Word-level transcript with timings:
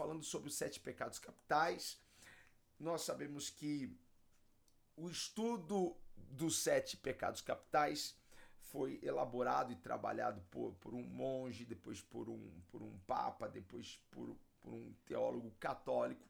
Falando 0.00 0.24
sobre 0.24 0.48
os 0.48 0.54
sete 0.54 0.80
pecados 0.80 1.18
capitais. 1.18 2.00
Nós 2.78 3.02
sabemos 3.02 3.50
que 3.50 3.94
o 4.96 5.10
estudo 5.10 5.94
dos 6.16 6.62
sete 6.62 6.96
pecados 6.96 7.42
capitais 7.42 8.16
foi 8.60 8.98
elaborado 9.02 9.72
e 9.72 9.76
trabalhado 9.76 10.40
por, 10.50 10.72
por 10.76 10.94
um 10.94 11.02
monge, 11.02 11.66
depois 11.66 12.00
por 12.00 12.30
um, 12.30 12.50
por 12.70 12.80
um 12.82 12.98
papa, 13.00 13.46
depois 13.46 14.00
por, 14.10 14.34
por 14.62 14.72
um 14.72 14.90
teólogo 15.04 15.50
católico. 15.60 16.26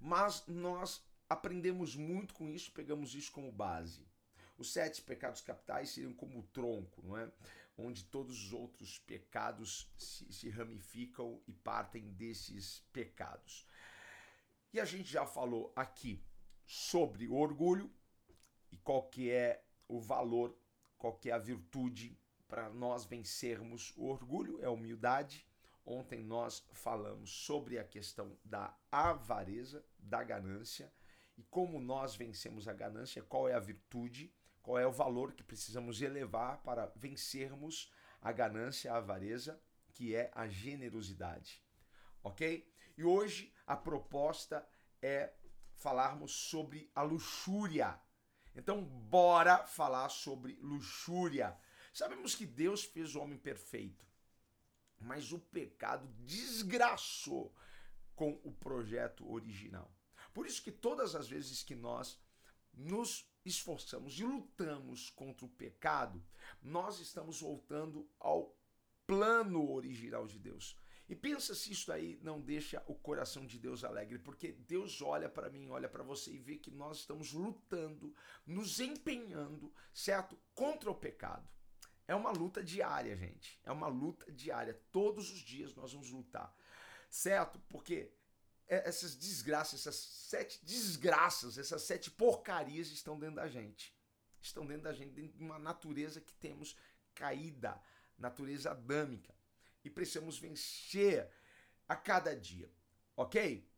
Mas 0.00 0.44
nós 0.48 1.04
aprendemos 1.30 1.94
muito 1.94 2.34
com 2.34 2.48
isso, 2.48 2.72
pegamos 2.72 3.14
isso 3.14 3.30
como 3.30 3.52
base. 3.52 4.04
Os 4.58 4.72
sete 4.72 5.00
pecados 5.02 5.40
capitais 5.40 5.90
seriam 5.90 6.12
como 6.12 6.40
o 6.40 6.48
tronco, 6.48 7.00
não 7.04 7.16
é? 7.16 7.30
Onde 7.76 8.04
todos 8.04 8.46
os 8.46 8.52
outros 8.52 8.98
pecados 8.98 9.90
se, 9.96 10.30
se 10.32 10.50
ramificam 10.50 11.42
e 11.46 11.52
partem 11.52 12.12
desses 12.12 12.80
pecados. 12.92 13.66
E 14.72 14.80
a 14.80 14.84
gente 14.84 15.10
já 15.10 15.26
falou 15.26 15.72
aqui 15.74 16.24
sobre 16.66 17.26
o 17.28 17.34
orgulho 17.34 17.90
e 18.70 18.76
qual 18.78 19.08
que 19.08 19.30
é 19.30 19.64
o 19.88 20.00
valor, 20.00 20.56
qual 20.96 21.14
que 21.14 21.30
é 21.30 21.32
a 21.32 21.38
virtude 21.38 22.18
para 22.48 22.70
nós 22.70 23.04
vencermos 23.04 23.92
o 23.96 24.06
orgulho, 24.06 24.62
é 24.62 24.66
a 24.66 24.70
humildade. 24.70 25.46
Ontem 25.84 26.22
nós 26.22 26.64
falamos 26.72 27.30
sobre 27.30 27.78
a 27.78 27.84
questão 27.84 28.38
da 28.44 28.76
avareza, 28.90 29.84
da 29.98 30.22
ganância 30.22 30.92
e 31.36 31.42
como 31.44 31.80
nós 31.80 32.14
vencemos 32.14 32.68
a 32.68 32.72
ganância, 32.72 33.22
qual 33.22 33.48
é 33.48 33.54
a 33.54 33.60
virtude, 33.60 34.32
qual 34.62 34.78
é 34.78 34.86
o 34.86 34.92
valor 34.92 35.32
que 35.32 35.42
precisamos 35.42 36.00
elevar 36.00 36.62
para 36.62 36.92
vencermos 36.96 37.92
a 38.20 38.30
ganância, 38.30 38.92
a 38.92 38.98
avareza, 38.98 39.60
que 39.92 40.14
é 40.14 40.30
a 40.34 40.46
generosidade. 40.46 41.62
OK? 42.22 42.70
E 42.96 43.04
hoje 43.04 43.52
a 43.66 43.76
proposta 43.76 44.66
é 45.00 45.32
falarmos 45.74 46.32
sobre 46.32 46.90
a 46.94 47.02
luxúria. 47.02 48.00
Então, 48.54 48.84
bora 48.84 49.66
falar 49.66 50.08
sobre 50.08 50.54
luxúria. 50.60 51.58
Sabemos 51.92 52.34
que 52.34 52.46
Deus 52.46 52.84
fez 52.84 53.14
o 53.14 53.20
homem 53.20 53.38
perfeito, 53.38 54.06
mas 55.00 55.32
o 55.32 55.38
pecado 55.38 56.06
desgraçou 56.20 57.54
com 58.14 58.40
o 58.44 58.52
projeto 58.52 59.28
original. 59.30 59.90
Por 60.32 60.46
isso 60.46 60.62
que 60.62 60.70
todas 60.70 61.14
as 61.14 61.28
vezes 61.28 61.62
que 61.62 61.74
nós 61.74 62.20
nos 62.72 63.31
esforçamos 63.44 64.18
e 64.18 64.24
lutamos 64.24 65.10
contra 65.10 65.44
o 65.44 65.50
pecado, 65.50 66.22
nós 66.62 67.00
estamos 67.00 67.40
voltando 67.40 68.08
ao 68.18 68.56
plano 69.06 69.70
original 69.72 70.26
de 70.26 70.38
Deus. 70.38 70.76
E 71.08 71.14
pensa 71.14 71.54
se 71.54 71.72
isso 71.72 71.92
aí 71.92 72.18
não 72.22 72.40
deixa 72.40 72.82
o 72.86 72.94
coração 72.94 73.44
de 73.44 73.58
Deus 73.58 73.84
alegre, 73.84 74.18
porque 74.18 74.52
Deus 74.52 75.02
olha 75.02 75.28
para 75.28 75.50
mim, 75.50 75.68
olha 75.68 75.88
para 75.88 76.02
você 76.02 76.32
e 76.32 76.38
vê 76.38 76.56
que 76.56 76.70
nós 76.70 77.00
estamos 77.00 77.32
lutando, 77.32 78.14
nos 78.46 78.80
empenhando, 78.80 79.72
certo? 79.92 80.38
Contra 80.54 80.90
o 80.90 80.94
pecado. 80.94 81.46
É 82.06 82.14
uma 82.14 82.30
luta 82.30 82.62
diária, 82.62 83.16
gente. 83.16 83.60
É 83.64 83.70
uma 83.70 83.88
luta 83.88 84.30
diária. 84.32 84.80
Todos 84.90 85.30
os 85.30 85.40
dias 85.40 85.74
nós 85.74 85.92
vamos 85.92 86.10
lutar. 86.10 86.54
Certo? 87.10 87.60
Porque 87.68 88.12
essas 88.76 89.14
desgraças, 89.14 89.80
essas 89.80 89.96
sete 89.96 90.64
desgraças, 90.64 91.58
essas 91.58 91.82
sete 91.82 92.10
porcarias 92.10 92.88
estão 92.88 93.18
dentro 93.18 93.36
da 93.36 93.48
gente. 93.48 93.94
Estão 94.40 94.66
dentro 94.66 94.84
da 94.84 94.92
gente, 94.92 95.12
dentro 95.12 95.36
de 95.36 95.44
uma 95.44 95.58
natureza 95.58 96.20
que 96.20 96.34
temos 96.34 96.76
caída, 97.14 97.80
natureza 98.18 98.70
adâmica 98.70 99.34
e 99.84 99.90
precisamos 99.90 100.38
vencer 100.38 101.30
a 101.88 101.94
cada 101.94 102.34
dia, 102.34 102.70
ok? 103.16 103.68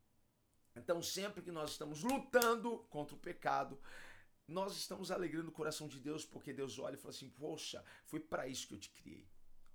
Então, 0.77 1.03
sempre 1.03 1.43
que 1.43 1.51
nós 1.51 1.71
estamos 1.71 2.03
lutando 2.03 2.79
contra 2.91 3.15
o 3.15 3.19
pecado, 3.19 3.81
nós 4.47 4.77
estamos 4.77 5.11
alegrando 5.11 5.49
o 5.49 5.53
coração 5.53 5.89
de 5.89 5.99
Deus, 5.99 6.25
porque 6.25 6.53
Deus 6.53 6.79
olha 6.79 6.95
e 6.95 6.99
fala 6.99 7.15
assim: 7.15 7.31
Poxa, 7.31 7.85
foi 8.05 8.21
para 8.21 8.47
isso 8.47 8.67
que 8.67 8.75
eu 8.75 8.79
te 8.79 8.91
criei. 8.91 9.29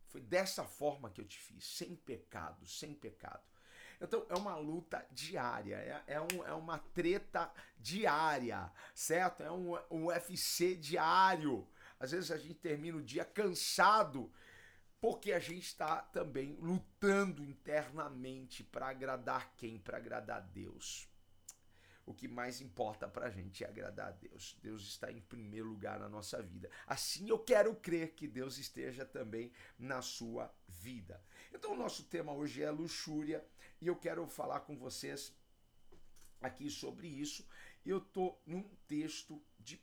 Foi 0.06 0.22
dessa 0.22 0.64
forma 0.66 1.10
que 1.10 1.22
eu 1.22 1.28
te 1.28 1.40
fiz, 1.40 1.66
sem 1.66 1.96
pecado, 1.96 2.66
sem 2.68 2.94
pecado. 2.94 3.44
Então 4.02 4.26
é 4.30 4.36
uma 4.36 4.56
luta 4.56 5.06
diária, 5.12 5.76
é, 5.76 6.04
é, 6.16 6.22
um, 6.22 6.46
é 6.46 6.54
uma 6.54 6.78
treta 6.80 7.52
diária, 7.78 8.72
certo? 8.94 9.44
É 9.44 9.52
um, 9.52 9.78
um 9.92 10.06
UFC 10.06 10.76
diário. 10.76 11.68
Às 12.00 12.12
vezes 12.12 12.32
a 12.32 12.38
gente 12.38 12.56
termina 12.56 12.98
o 12.98 13.04
dia 13.04 13.26
cansado 13.26 14.32
porque 15.02 15.32
a 15.32 15.40
gente 15.40 15.66
está 15.66 16.02
também 16.02 16.58
lutando 16.60 17.44
internamente 17.44 18.64
para 18.64 18.90
agradar 18.90 19.54
quem? 19.56 19.80
Para 19.80 19.98
agradar 19.98 20.42
Deus. 20.42 21.08
O 22.06 22.14
que 22.14 22.28
mais 22.28 22.60
importa 22.60 23.08
para 23.08 23.28
a 23.28 23.30
gente 23.30 23.64
é 23.64 23.68
agradar 23.68 24.08
a 24.08 24.12
Deus. 24.12 24.58
Deus 24.64 24.82
está 24.82 25.12
em 25.12 25.22
primeiro 25.22 25.68
lugar 25.68 26.00
na 26.00 26.10
nossa 26.10 26.42
vida. 26.42 26.70
Assim 26.88 27.30
eu 27.30 27.38
quero 27.38 27.76
crer 27.76 28.14
que 28.16 28.28
Deus 28.28 28.58
esteja 28.58 29.06
também 29.06 29.52
na 29.78 30.02
sua 30.02 30.52
vida. 30.68 31.22
Então, 31.54 31.74
o 31.74 31.78
nosso 31.78 32.04
tema 32.04 32.34
hoje 32.34 32.64
é 32.64 32.72
luxúria 32.72 33.46
e 33.82 33.88
eu 33.88 33.96
quero 33.96 34.28
falar 34.28 34.62
com 34.62 34.78
vocês 34.78 35.34
aqui 36.42 36.70
sobre 36.70 37.08
isso. 37.08 37.46
Eu 37.86 38.00
estou 38.00 38.42
num 38.46 38.64
texto 38.88 39.42
de 39.58 39.76
1 39.76 39.80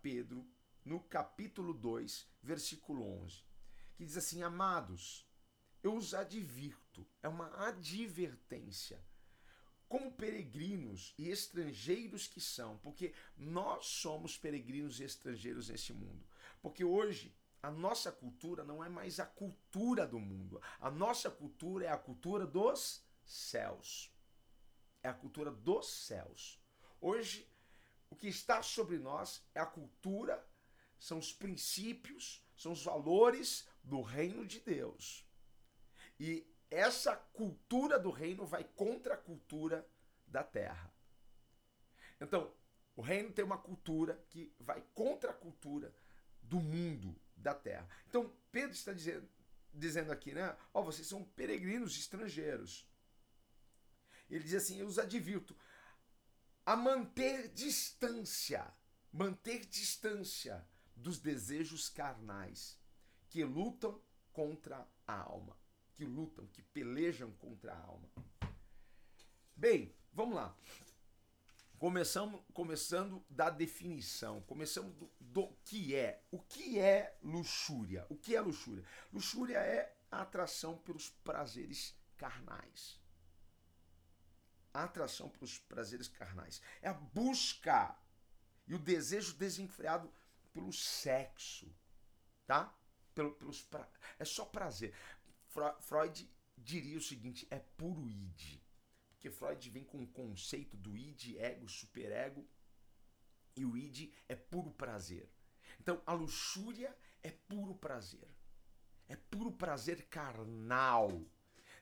Pedro, 0.00 0.46
no 0.84 1.00
capítulo 1.00 1.72
2, 1.72 2.26
versículo 2.42 3.02
11 3.24 3.54
que 3.94 4.04
diz 4.04 4.16
assim: 4.16 4.42
Amados, 4.42 5.26
eu 5.82 5.94
os 5.94 6.14
advirto, 6.14 7.06
é 7.22 7.28
uma 7.28 7.50
advertência, 7.66 9.02
como 9.88 10.12
peregrinos 10.12 11.14
e 11.18 11.28
estrangeiros 11.28 12.26
que 12.26 12.40
são, 12.40 12.78
porque 12.78 13.14
nós 13.36 13.86
somos 13.86 14.36
peregrinos 14.36 15.00
e 15.00 15.04
estrangeiros 15.04 15.68
nesse 15.68 15.92
mundo. 15.92 16.26
Porque 16.60 16.84
hoje 16.84 17.34
a 17.62 17.70
nossa 17.70 18.10
cultura 18.10 18.64
não 18.64 18.82
é 18.82 18.88
mais 18.88 19.20
a 19.20 19.26
cultura 19.26 20.06
do 20.06 20.18
mundo, 20.18 20.60
a 20.80 20.90
nossa 20.90 21.30
cultura 21.30 21.86
é 21.86 21.90
a 21.90 21.98
cultura 21.98 22.46
dos 22.46 23.03
céus. 23.24 24.12
É 25.02 25.08
a 25.08 25.14
cultura 25.14 25.50
dos 25.50 26.06
céus. 26.06 26.60
Hoje, 27.00 27.48
o 28.10 28.16
que 28.16 28.28
está 28.28 28.62
sobre 28.62 28.98
nós 28.98 29.42
é 29.54 29.60
a 29.60 29.66
cultura, 29.66 30.46
são 30.98 31.18
os 31.18 31.32
princípios, 31.32 32.42
são 32.56 32.72
os 32.72 32.84
valores 32.84 33.68
do 33.82 34.00
reino 34.00 34.46
de 34.46 34.60
Deus. 34.60 35.26
E 36.18 36.46
essa 36.70 37.16
cultura 37.16 37.98
do 37.98 38.10
reino 38.10 38.46
vai 38.46 38.64
contra 38.64 39.14
a 39.14 39.18
cultura 39.18 39.86
da 40.26 40.42
terra. 40.42 40.92
Então, 42.20 42.52
o 42.96 43.02
reino 43.02 43.32
tem 43.32 43.44
uma 43.44 43.58
cultura 43.58 44.24
que 44.30 44.54
vai 44.58 44.80
contra 44.94 45.30
a 45.30 45.34
cultura 45.34 45.94
do 46.40 46.60
mundo, 46.60 47.14
da 47.36 47.54
terra. 47.54 47.88
Então, 48.08 48.32
Pedro 48.50 48.72
está 48.72 48.92
dizendo, 48.92 49.28
dizendo 49.72 50.12
aqui, 50.12 50.32
né? 50.32 50.56
Ó, 50.72 50.80
oh, 50.80 50.84
vocês 50.84 51.06
são 51.06 51.24
peregrinos 51.24 51.96
estrangeiros. 51.96 52.88
Ele 54.34 54.42
diz 54.42 54.54
assim: 54.54 54.80
eu 54.80 54.86
os 54.88 54.98
advirto 54.98 55.56
a 56.66 56.74
manter 56.74 57.48
distância, 57.50 58.66
manter 59.12 59.64
distância 59.64 60.66
dos 60.96 61.20
desejos 61.20 61.88
carnais 61.88 62.76
que 63.30 63.44
lutam 63.44 64.02
contra 64.32 64.88
a 65.06 65.20
alma, 65.20 65.56
que 65.92 66.04
lutam, 66.04 66.48
que 66.48 66.62
pelejam 66.62 67.30
contra 67.34 67.74
a 67.74 67.78
alma. 67.78 68.10
Bem, 69.54 69.94
vamos 70.12 70.34
lá. 70.34 70.56
Começamos, 71.78 72.40
começando 72.52 73.24
da 73.30 73.50
definição, 73.50 74.40
começamos 74.42 74.96
do, 74.96 75.10
do 75.20 75.56
que 75.64 75.94
é. 75.94 76.24
O 76.32 76.40
que 76.40 76.80
é 76.80 77.16
luxúria? 77.22 78.04
O 78.08 78.16
que 78.16 78.34
é 78.34 78.40
luxúria? 78.40 78.84
Luxúria 79.12 79.58
é 79.58 79.96
a 80.10 80.22
atração 80.22 80.76
pelos 80.78 81.08
prazeres 81.08 81.94
carnais. 82.16 83.03
A 84.74 84.84
atração 84.84 85.30
pelos 85.30 85.58
prazeres 85.58 86.08
carnais. 86.08 86.60
É 86.82 86.88
a 86.88 86.94
busca 86.94 87.96
e 88.66 88.74
o 88.74 88.78
desejo 88.78 89.34
desenfreado 89.34 90.12
pelo 90.52 90.72
sexo, 90.72 91.72
tá? 92.46 92.76
pelo, 93.14 93.32
pelos 93.32 93.62
pra... 93.62 93.88
é 94.18 94.24
só 94.24 94.44
prazer. 94.44 94.94
Freud 95.80 96.28
diria 96.58 96.98
o 96.98 97.02
seguinte: 97.02 97.46
é 97.50 97.58
puro 97.58 98.08
id. 98.10 98.60
Porque 99.10 99.30
Freud 99.30 99.70
vem 99.70 99.84
com 99.84 100.02
o 100.02 100.08
conceito 100.08 100.76
do 100.76 100.96
id, 100.96 101.36
ego, 101.38 101.68
superego, 101.68 102.46
e 103.56 103.64
o 103.64 103.76
id 103.76 104.12
é 104.28 104.34
puro 104.34 104.70
prazer. 104.72 105.30
Então 105.80 106.02
a 106.04 106.12
luxúria 106.12 106.94
é 107.22 107.30
puro 107.30 107.74
prazer. 107.74 108.28
É 109.08 109.16
puro 109.16 109.52
prazer 109.52 110.06
carnal, 110.08 111.22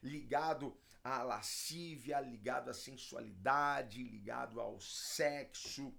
ligado 0.03 0.77
à 1.03 1.23
lascívia, 1.23 2.21
ligado 2.21 2.71
à 2.71 2.75
sensualidade, 2.75 4.03
ligado 4.03 4.61
ao 4.61 4.81
sexo. 4.81 5.95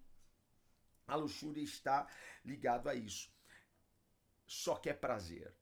A 1.06 1.16
luxúria 1.16 1.64
está 1.64 2.08
ligado 2.46 2.90
a 2.90 2.96
isso. 2.96 3.32
Só 4.46 4.76
quer 4.76 5.00
prazer, 5.00 5.56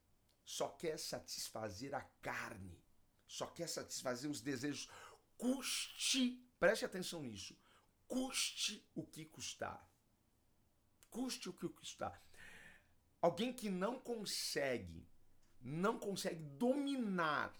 só 0.44 0.68
quer 0.70 0.98
satisfazer 0.98 1.94
a 1.96 2.02
carne, 2.22 2.84
só 3.28 3.48
quer 3.48 3.68
satisfazer 3.68 4.30
os 4.30 4.42
desejos. 4.42 4.90
Custe, 5.38 6.46
preste 6.60 6.86
atenção 6.86 7.22
nisso, 7.24 7.58
custe 8.08 8.88
o 8.94 9.06
que 9.06 9.26
custar. 9.26 9.90
Custe 11.10 11.50
o 11.50 11.54
que 11.54 11.68
custar. 11.68 12.24
Alguém 13.22 13.54
que 13.54 13.70
não 13.70 14.00
consegue, 14.00 15.08
não 15.60 16.00
consegue 16.00 16.44
dominar 16.44 17.54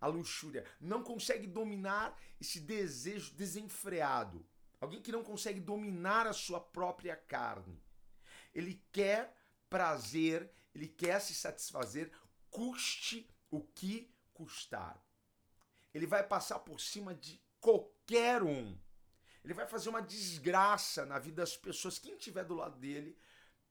a 0.00 0.06
luxúria, 0.06 0.64
não 0.80 1.02
consegue 1.02 1.46
dominar 1.46 2.18
esse 2.40 2.60
desejo 2.60 3.34
desenfreado. 3.34 4.46
Alguém 4.80 5.02
que 5.02 5.12
não 5.12 5.24
consegue 5.24 5.60
dominar 5.60 6.26
a 6.26 6.32
sua 6.32 6.60
própria 6.60 7.16
carne. 7.16 7.82
Ele 8.54 8.82
quer 8.92 9.36
prazer, 9.68 10.50
ele 10.74 10.86
quer 10.86 11.20
se 11.20 11.34
satisfazer, 11.34 12.12
custe 12.50 13.28
o 13.50 13.60
que 13.60 14.12
custar. 14.32 15.02
Ele 15.92 16.06
vai 16.06 16.22
passar 16.22 16.60
por 16.60 16.80
cima 16.80 17.14
de 17.14 17.40
qualquer 17.60 18.42
um. 18.42 18.78
Ele 19.44 19.54
vai 19.54 19.66
fazer 19.66 19.88
uma 19.88 20.02
desgraça 20.02 21.04
na 21.04 21.18
vida 21.18 21.42
das 21.42 21.56
pessoas. 21.56 21.98
Quem 21.98 22.16
estiver 22.16 22.44
do 22.44 22.54
lado 22.54 22.78
dele, 22.78 23.18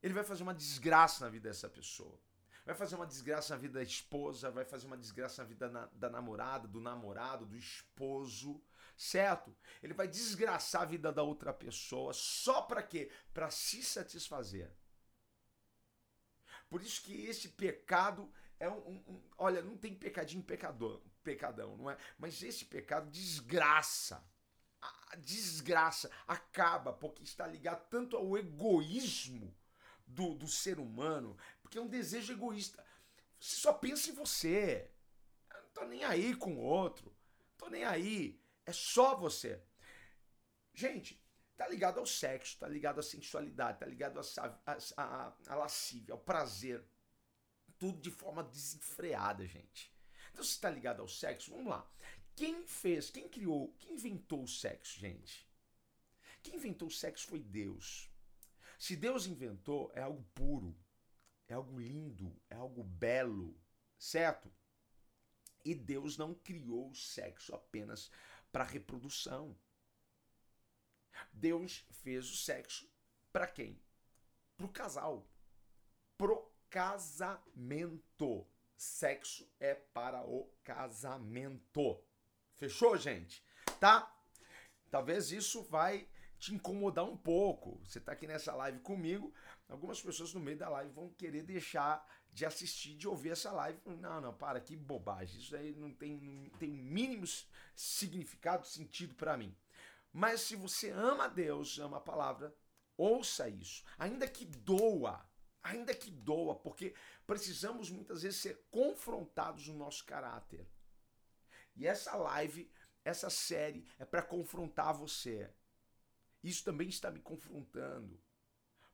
ele 0.02 0.14
vai 0.14 0.24
fazer 0.24 0.44
uma 0.44 0.54
desgraça 0.54 1.24
na 1.24 1.30
vida 1.30 1.50
dessa 1.50 1.70
pessoa. 1.70 2.20
Vai 2.68 2.76
fazer 2.76 2.96
uma 2.96 3.08
desgraça 3.08 3.56
na 3.56 3.62
vida 3.62 3.80
da 3.80 3.84
esposa, 3.84 4.52
vai 4.52 4.66
fazer 4.66 4.88
uma 4.88 4.98
desgraça 4.98 5.42
na 5.42 5.48
vida 5.48 5.70
na, 5.70 5.86
da 5.86 6.10
namorada, 6.10 6.68
do 6.68 6.82
namorado, 6.82 7.46
do 7.46 7.56
esposo, 7.56 8.62
certo? 8.98 9.56
Ele 9.82 9.94
vai 9.94 10.06
desgraçar 10.06 10.82
a 10.82 10.86
vida 10.86 11.10
da 11.10 11.24
outra 11.24 11.54
pessoa 11.54 12.12
só 12.14 12.62
para 12.64 12.84
quê? 12.84 13.10
Para 13.34 13.50
se 13.50 13.82
satisfazer. 13.82 14.70
Por 16.70 16.82
isso 16.82 17.02
que 17.04 17.14
esse 17.28 17.48
pecado 17.48 18.30
é 18.60 18.68
um, 18.68 18.80
um, 18.80 19.04
um, 19.08 19.24
olha, 19.38 19.62
não 19.62 19.78
tem 19.78 19.96
pecadinho 19.96 20.44
pecador, 20.44 21.02
pecadão, 21.24 21.78
não 21.78 21.90
é? 21.90 21.98
Mas 22.18 22.44
esse 22.44 22.66
pecado 22.66 23.10
desgraça. 23.10 24.22
Desgraça 25.20 26.12
acaba 26.28 26.92
porque 26.92 27.24
está 27.24 27.48
ligado 27.48 27.88
tanto 27.88 28.18
ao 28.18 28.38
egoísmo 28.38 29.56
do, 30.08 30.34
do 30.34 30.48
ser 30.48 30.80
humano, 30.80 31.38
porque 31.68 31.78
é 31.78 31.82
um 31.82 31.88
desejo 31.88 32.32
egoísta. 32.32 32.82
Você 33.38 33.58
só 33.58 33.74
pensa 33.74 34.10
em 34.10 34.14
você. 34.14 34.90
Eu 35.54 35.62
não 35.64 35.70
tô 35.72 35.86
nem 35.86 36.04
aí 36.06 36.34
com 36.34 36.56
o 36.56 36.62
outro. 36.62 37.14
Não 37.50 37.58
tô 37.58 37.70
nem 37.70 37.84
aí. 37.84 38.42
É 38.66 38.72
só 38.72 39.18
você. 39.18 39.62
Gente, 40.74 41.22
tá 41.58 41.68
ligado 41.68 42.00
ao 42.00 42.06
sexo, 42.06 42.58
tá 42.58 42.70
ligado 42.70 43.00
à 43.00 43.04
sensualidade, 43.04 43.80
tá 43.80 43.86
ligado 43.86 44.18
à 44.18 45.56
lascívia, 45.56 46.14
ao 46.14 46.20
prazer. 46.20 46.86
Tudo 47.78 48.00
de 48.00 48.12
forma 48.12 48.46
desenfreada, 48.46 49.46
gente. 49.46 49.94
Então, 50.32 50.46
se 50.46 50.52
está 50.52 50.70
ligado 50.70 51.02
ao 51.02 51.08
sexo, 51.08 51.52
vamos 51.52 51.68
lá. 51.68 51.86
Quem 52.34 52.66
fez, 52.66 53.10
quem 53.10 53.28
criou, 53.28 53.76
quem 53.78 53.96
inventou 53.96 54.44
o 54.44 54.48
sexo, 54.48 55.00
gente? 55.00 55.46
Quem 56.42 56.56
inventou 56.56 56.88
o 56.88 56.92
sexo 56.92 57.28
foi 57.28 57.40
Deus. 57.40 58.10
Se 58.80 58.96
Deus 58.96 59.26
inventou, 59.26 59.92
é 59.94 60.02
algo 60.02 60.24
puro, 60.34 60.78
é 61.48 61.54
algo 61.54 61.80
lindo, 61.80 62.36
é 62.50 62.56
algo 62.56 62.84
belo, 62.84 63.58
certo? 63.98 64.52
E 65.64 65.74
Deus 65.74 66.18
não 66.18 66.34
criou 66.34 66.90
o 66.90 66.96
sexo 66.96 67.56
apenas 67.56 68.12
para 68.52 68.64
reprodução. 68.64 69.58
Deus 71.32 71.86
fez 71.92 72.30
o 72.30 72.36
sexo 72.36 72.90
para 73.32 73.48
quem? 73.48 73.80
Para 74.56 74.66
o 74.66 74.72
casal. 74.72 75.28
Pro 76.18 76.52
casamento. 76.70 78.48
Sexo 78.76 79.50
é 79.60 79.74
para 79.74 80.24
o 80.24 80.52
casamento. 80.64 82.04
Fechou, 82.54 82.98
gente? 82.98 83.44
Tá? 83.80 84.14
Talvez 84.90 85.32
isso 85.32 85.64
vai 85.64 86.08
te 86.40 86.54
incomodar 86.54 87.06
um 87.06 87.18
pouco. 87.18 87.80
Você 87.84 88.00
está 88.00 88.12
aqui 88.12 88.28
nessa 88.28 88.54
live 88.56 88.80
comigo, 88.80 89.34
algumas 89.68 90.02
pessoas 90.02 90.34
no 90.34 90.40
meio 90.40 90.58
da 90.58 90.70
live 90.70 90.92
vão 90.92 91.10
querer 91.10 91.44
deixar 91.44 92.06
de 92.32 92.46
assistir, 92.46 92.96
de 92.96 93.08
ouvir 93.08 93.32
essa 93.32 93.52
live. 93.52 93.80
Não, 93.86 94.22
não, 94.22 94.34
para, 94.34 94.60
que 94.60 94.76
bobagem. 94.76 95.40
Isso 95.40 95.56
aí 95.56 95.74
não 95.76 95.94
tem, 95.94 96.18
não 96.20 96.50
tem 96.58 96.70
mínimo 96.70 97.26
significado, 97.76 98.66
sentido 98.66 99.16
para 99.16 99.38
mim. 99.38 99.56
Mas 100.14 100.42
se 100.42 100.56
você 100.56 100.90
ama 100.92 101.28
Deus, 101.28 101.78
ama 101.80 101.98
a 101.98 102.02
palavra, 102.02 102.56
ouça 102.96 103.50
isso. 103.50 103.84
Ainda 103.98 104.28
que 104.28 104.46
doa, 104.46 105.24
ainda 105.62 105.94
que 105.94 106.10
doa, 106.10 106.56
porque 106.56 106.96
precisamos 107.26 107.90
muitas 107.90 108.22
vezes 108.22 108.40
ser 108.40 108.66
confrontados 108.72 109.68
no 109.68 109.76
nosso 109.76 110.06
caráter. 110.06 110.68
E 111.76 111.86
essa 111.86 112.16
live, 112.16 112.72
essa 113.04 113.30
série 113.30 113.86
é 114.00 114.06
para 114.06 114.24
confrontar 114.24 114.94
você. 114.94 115.52
Isso 116.44 116.64
também 116.64 116.88
está 116.88 117.12
me 117.12 117.20
confrontando. 117.20 118.20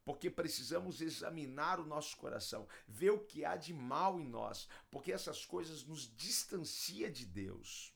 Porque 0.06 0.30
precisamos 0.30 1.02
examinar 1.02 1.80
o 1.80 1.86
nosso 1.86 2.18
coração, 2.18 2.68
ver 2.88 3.12
o 3.12 3.24
que 3.24 3.46
há 3.46 3.56
de 3.56 3.74
mal 3.74 4.20
em 4.20 4.28
nós, 4.28 4.68
porque 4.92 5.12
essas 5.12 5.46
coisas 5.46 5.84
nos 5.86 6.14
distancia 6.16 7.10
de 7.10 7.26
Deus. 7.26 7.96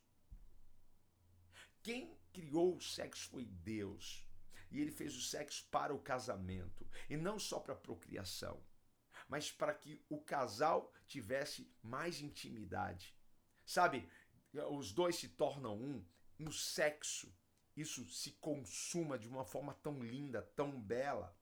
Quem 1.84 2.18
criou 2.32 2.76
o 2.76 2.82
sexo 2.82 3.30
foi 3.30 3.46
Deus. 3.46 4.26
E 4.70 4.82
ele 4.82 4.92
fez 4.92 5.16
o 5.16 5.22
sexo 5.22 5.66
para 5.72 5.94
o 5.94 6.00
casamento, 6.00 6.86
e 7.10 7.16
não 7.16 7.40
só 7.40 7.58
para 7.58 7.74
a 7.74 7.78
procriação, 7.78 8.62
mas 9.30 9.50
para 9.50 9.74
que 9.74 10.04
o 10.10 10.20
casal 10.20 10.94
tivesse 11.08 11.72
mais 11.82 12.20
intimidade. 12.20 13.16
Sabe, 13.66 14.10
os 14.72 14.92
dois 14.92 15.16
se 15.16 15.30
tornam 15.30 15.78
um 15.78 16.06
no 16.38 16.52
sexo 16.52 17.34
isso 17.78 18.04
se 18.10 18.32
consuma 18.32 19.20
de 19.20 19.28
uma 19.28 19.46
forma 19.46 19.72
tão 19.76 20.04
linda, 20.04 20.42
tão 20.42 20.82
bela. 20.82 21.37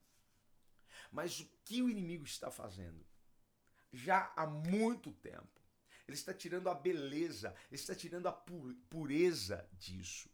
Mas 1.15 1.39
o 1.39 1.47
que 1.63 1.81
o 1.81 1.89
inimigo 1.89 2.25
está 2.25 2.51
fazendo? 2.51 3.07
Já 3.93 4.33
há 4.35 4.45
muito 4.45 5.13
tempo. 5.13 5.61
Ele 6.05 6.17
está 6.17 6.33
tirando 6.33 6.69
a 6.69 6.75
beleza, 6.75 7.55
ele 7.71 7.79
está 7.79 7.95
tirando 7.95 8.27
a 8.27 8.33
pureza 8.33 9.65
disso. 9.71 10.29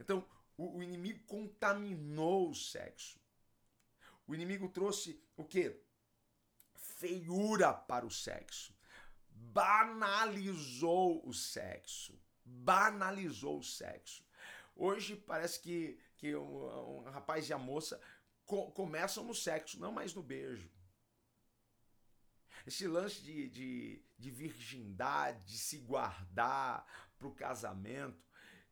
Então, 0.00 0.26
o, 0.56 0.78
o 0.78 0.82
inimigo 0.82 1.22
contaminou 1.26 2.48
o 2.48 2.54
sexo. 2.54 3.20
O 4.26 4.34
inimigo 4.34 4.70
trouxe 4.70 5.22
o 5.36 5.44
quê? 5.44 5.78
Feiura 6.74 7.74
para 7.74 8.06
o 8.06 8.10
sexo. 8.10 8.74
Banalizou 9.28 11.28
o 11.28 11.34
sexo. 11.34 12.18
Banalizou 12.42 13.58
o 13.58 13.62
sexo. 13.62 14.24
Hoje 14.74 15.14
parece 15.14 15.60
que, 15.60 15.98
que 16.16 16.34
um, 16.34 17.00
um 17.00 17.02
rapaz 17.02 17.50
e 17.50 17.52
a 17.52 17.58
moça 17.58 18.00
co 18.46 18.70
começam 18.70 19.24
no 19.24 19.34
sexo, 19.34 19.78
não 19.78 19.92
mais 19.92 20.14
no 20.14 20.22
beijo. 20.22 20.70
Esse 22.66 22.86
lance 22.86 23.22
de, 23.22 23.48
de, 23.48 24.04
de 24.16 24.30
virgindade, 24.30 25.44
de 25.44 25.58
se 25.58 25.78
guardar 25.78 26.86
para 27.18 27.28
o 27.28 27.34
casamento, 27.34 28.24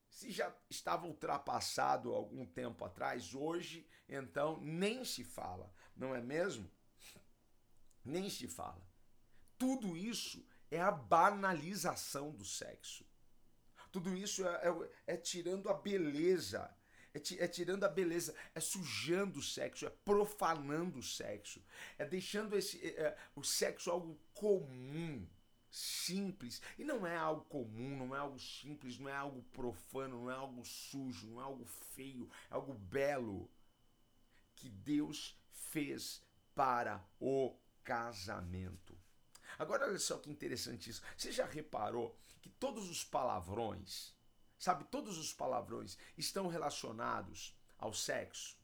se 0.09 0.31
já 0.31 0.55
estava 0.71 1.07
ultrapassado 1.07 2.15
algum 2.15 2.47
tempo 2.47 2.85
atrás, 2.85 3.35
hoje 3.35 3.87
então 4.09 4.61
nem 4.61 5.05
se 5.05 5.25
fala, 5.25 5.73
não 5.97 6.15
é 6.15 6.21
mesmo? 6.21 6.71
Nem 8.05 8.31
se 8.31 8.47
fala. 8.47 8.87
Tudo 9.59 9.97
isso 9.97 10.47
é 10.71 10.81
a 10.81 10.91
banalização 10.91 12.33
do 12.33 12.45
sexo. 12.45 13.05
Tudo 13.91 14.15
isso 14.15 14.47
é, 14.47 14.69
é, 15.07 15.15
é 15.15 15.17
tirando 15.17 15.69
a 15.69 15.75
beleza. 15.75 16.77
É, 17.15 17.45
é, 17.45 17.49
tirando 17.49 17.85
a 17.85 17.89
beleza, 17.89 18.35
é 18.55 18.61
sujando 18.61 19.39
o 19.39 19.43
sexo, 19.43 19.87
é 19.87 19.91
profanando 20.05 20.99
o 20.99 21.03
sexo, 21.03 21.63
é 21.97 22.05
deixando 22.05 22.57
esse, 22.57 22.85
é, 22.85 23.01
é, 23.03 23.17
o 23.37 23.45
sexo 23.45 23.89
algo 23.89 24.19
comum, 24.35 25.25
simples. 25.71 26.61
E 26.77 26.85
não 26.85 27.07
é 27.07 27.17
algo 27.17 27.45
comum, 27.45 27.97
não 27.97 28.15
é 28.15 28.19
algo 28.19 28.39
simples, 28.39 28.99
não 28.99 29.09
é 29.09 29.15
algo 29.15 29.43
profano, 29.53 30.23
não 30.23 30.31
é 30.31 30.35
algo 30.35 30.65
sujo, 30.65 31.29
não 31.29 31.41
é 31.41 31.45
algo 31.45 31.65
feio, 31.65 32.29
é 32.51 32.55
algo 32.55 32.75
belo 32.75 33.49
que 34.57 34.69
Deus 34.69 35.39
fez 35.53 36.21
para 36.55 37.05
o 37.21 37.55
casamento. 37.85 38.97
Agora 39.59 39.87
olha 39.87 39.99
só 39.99 40.19
que 40.19 40.31
interessante 40.31 40.91
isso. 40.91 41.03
Você 41.17 41.31
já 41.31 41.47
reparou 41.47 42.17
que 42.41 42.49
todos 42.49 42.89
os 42.91 43.05
palavrões, 43.05 44.14
sabe, 44.65 44.85
todos 44.85 45.19
os 45.19 45.33
palavrões 45.33 45.99
estão 46.17 46.49
relacionados 46.49 47.55
ao 47.79 47.93
sexo? 47.93 48.57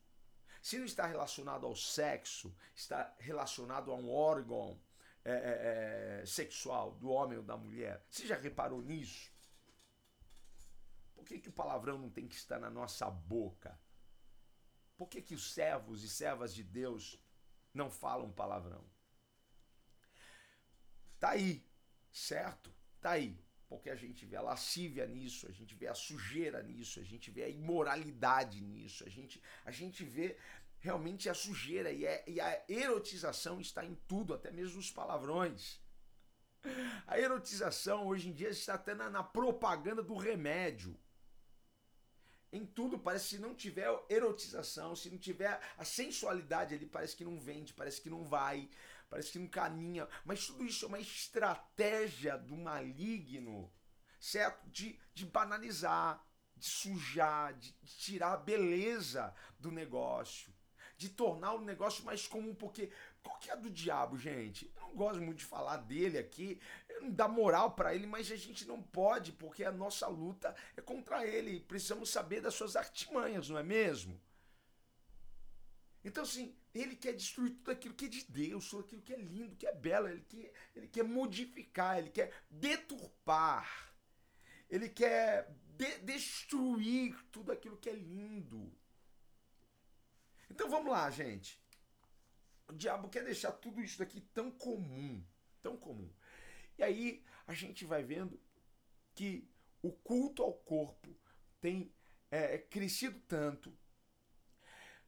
Se 0.61 0.77
não 0.77 0.85
está 0.85 1.05
relacionado 1.05 1.65
ao 1.65 1.75
sexo, 1.75 2.55
está 2.75 3.13
relacionado 3.19 3.91
a 3.91 3.95
um 3.95 4.11
órgão 4.11 4.79
é, 5.23 5.31
é, 5.31 6.21
é, 6.21 6.25
sexual 6.25 6.93
do 6.95 7.09
homem 7.09 7.37
ou 7.37 7.43
da 7.43 7.55
mulher. 7.55 8.03
Você 8.09 8.25
já 8.25 8.35
reparou 8.35 8.81
nisso? 8.81 9.31
Por 11.13 11.23
que, 11.23 11.39
que 11.39 11.49
o 11.49 11.53
palavrão 11.53 11.99
não 11.99 12.09
tem 12.09 12.27
que 12.27 12.35
estar 12.35 12.59
na 12.59 12.69
nossa 12.69 13.09
boca? 13.09 13.79
Por 14.97 15.07
que, 15.07 15.21
que 15.21 15.35
os 15.35 15.53
servos 15.53 16.03
e 16.03 16.09
servas 16.09 16.53
de 16.53 16.63
Deus 16.63 17.19
não 17.71 17.91
falam 17.91 18.31
palavrão? 18.31 18.83
Tá 21.19 21.29
aí, 21.29 21.63
certo? 22.11 22.73
Tá 22.99 23.11
aí. 23.11 23.39
Porque 23.71 23.89
a 23.89 23.95
gente 23.95 24.25
vê 24.25 24.35
a 24.35 24.41
lascívia 24.41 25.07
nisso, 25.07 25.47
a 25.47 25.51
gente 25.53 25.73
vê 25.75 25.87
a 25.87 25.93
sujeira 25.93 26.61
nisso, 26.61 26.99
a 26.99 27.03
gente 27.03 27.31
vê 27.31 27.43
a 27.45 27.49
imoralidade 27.49 28.59
nisso, 28.59 29.05
a 29.05 29.09
gente, 29.09 29.41
a 29.63 29.71
gente 29.71 30.03
vê 30.03 30.37
realmente 30.81 31.29
a 31.29 31.33
sujeira 31.33 31.89
e, 31.89 32.05
é, 32.05 32.21
e 32.27 32.41
a 32.41 32.65
erotização 32.67 33.61
está 33.61 33.85
em 33.85 33.95
tudo, 34.09 34.33
até 34.33 34.51
mesmo 34.51 34.75
nos 34.75 34.91
palavrões. 34.91 35.79
A 37.07 37.17
erotização 37.17 38.07
hoje 38.07 38.27
em 38.27 38.33
dia 38.33 38.49
está 38.49 38.73
até 38.73 38.93
na, 38.93 39.09
na 39.09 39.23
propaganda 39.23 40.03
do 40.03 40.17
remédio 40.17 40.93
em 42.51 42.65
tudo, 42.65 42.99
parece 42.99 43.29
que 43.29 43.35
se 43.35 43.41
não 43.41 43.55
tiver 43.55 43.87
erotização, 44.09 44.97
se 44.97 45.09
não 45.09 45.17
tiver 45.17 45.57
a 45.77 45.85
sensualidade 45.85 46.75
ali, 46.75 46.85
parece 46.85 47.15
que 47.15 47.23
não 47.23 47.39
vende, 47.39 47.73
parece 47.73 48.01
que 48.01 48.09
não 48.09 48.25
vai, 48.25 48.69
parece 49.11 49.33
que 49.33 49.39
não 49.39 49.47
caminha. 49.47 50.07
Mas 50.23 50.47
tudo 50.47 50.65
isso 50.65 50.85
é 50.85 50.87
uma 50.87 50.99
estratégia 50.99 52.37
do 52.37 52.55
maligno, 52.55 53.69
certo? 54.19 54.67
De, 54.69 54.97
de 55.13 55.25
banalizar, 55.25 56.25
de 56.55 56.65
sujar, 56.65 57.53
de, 57.53 57.73
de 57.83 57.97
tirar 57.97 58.33
a 58.33 58.37
beleza 58.37 59.35
do 59.59 59.69
negócio, 59.69 60.53
de 60.95 61.09
tornar 61.09 61.53
o 61.55 61.61
negócio 61.61 62.05
mais 62.05 62.25
comum, 62.25 62.55
porque 62.55 62.89
qual 63.21 63.37
que 63.37 63.51
é 63.51 63.57
do 63.57 63.69
diabo, 63.69 64.17
gente? 64.17 64.71
Eu 64.75 64.83
não 64.83 64.95
gosto 64.95 65.21
muito 65.21 65.39
de 65.39 65.45
falar 65.45 65.77
dele 65.77 66.17
aqui, 66.17 66.61
não 67.01 67.11
dá 67.11 67.27
moral 67.27 67.71
para 67.71 67.93
ele, 67.93 68.07
mas 68.07 68.31
a 68.31 68.35
gente 68.37 68.65
não 68.65 68.81
pode, 68.81 69.33
porque 69.33 69.65
a 69.65 69.71
nossa 69.73 70.07
luta 70.07 70.55
é 70.77 70.81
contra 70.81 71.27
ele. 71.27 71.59
Precisamos 71.59 72.09
saber 72.09 72.39
das 72.39 72.53
suas 72.53 72.77
artimanhas, 72.77 73.49
não 73.49 73.57
é 73.57 73.63
mesmo? 73.63 74.21
Então, 76.03 76.23
assim, 76.23 76.55
ele 76.73 76.95
quer 76.95 77.13
destruir 77.13 77.51
tudo 77.51 77.71
aquilo 77.71 77.93
que 77.93 78.05
é 78.05 78.09
de 78.09 78.25
Deus, 78.25 78.69
tudo 78.69 78.85
aquilo 78.85 79.01
que 79.01 79.13
é 79.13 79.17
lindo, 79.17 79.55
que 79.55 79.67
é 79.67 79.73
belo, 79.73 80.07
ele 80.07 80.25
quer, 80.27 80.53
ele 80.75 80.87
quer 80.87 81.03
modificar, 81.03 81.99
ele 81.99 82.09
quer 82.09 82.33
deturpar, 82.49 83.93
ele 84.69 84.89
quer 84.89 85.49
de 85.77 85.99
destruir 85.99 87.15
tudo 87.31 87.51
aquilo 87.51 87.77
que 87.77 87.89
é 87.89 87.93
lindo. 87.93 88.71
Então 90.49 90.69
vamos 90.69 90.91
lá, 90.91 91.09
gente 91.09 91.61
o 92.71 92.75
diabo 92.75 93.09
quer 93.09 93.23
deixar 93.23 93.51
tudo 93.51 93.81
isso 93.81 93.99
daqui 93.99 94.21
tão 94.33 94.49
comum, 94.49 95.21
tão 95.61 95.75
comum. 95.75 96.09
E 96.77 96.83
aí 96.83 97.23
a 97.45 97.53
gente 97.53 97.83
vai 97.85 98.01
vendo 98.01 98.39
que 99.13 99.47
o 99.81 99.91
culto 99.91 100.41
ao 100.41 100.53
corpo 100.53 101.13
tem 101.59 101.93
é, 102.29 102.57
crescido 102.57 103.19
tanto. 103.27 103.77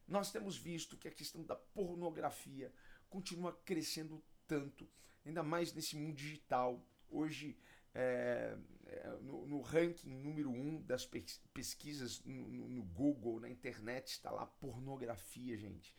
Nós 0.06 0.30
temos 0.30 0.56
visto 0.56 0.96
que 0.96 1.08
a 1.08 1.12
questão 1.12 1.42
da 1.42 1.56
pornografia 1.56 2.72
continua 3.08 3.52
crescendo 3.64 4.22
tanto, 4.46 4.88
ainda 5.24 5.42
mais 5.42 5.72
nesse 5.72 5.96
mundo 5.96 6.14
digital. 6.14 6.84
Hoje, 7.08 7.56
é, 7.94 8.56
é, 8.86 9.08
no, 9.22 9.46
no, 9.46 9.60
ranking 9.60 10.10
número 10.10 10.50
um 10.50 10.82
das 10.82 11.08
pesquisas 11.52 12.22
no, 12.24 12.68
no 12.68 12.82
Google, 12.82 13.40
na 13.40 13.48
internet, 13.48 14.08
está 14.08 14.30
lá 14.30 14.46
pornografia, 14.46 15.56
gente. 15.56 15.94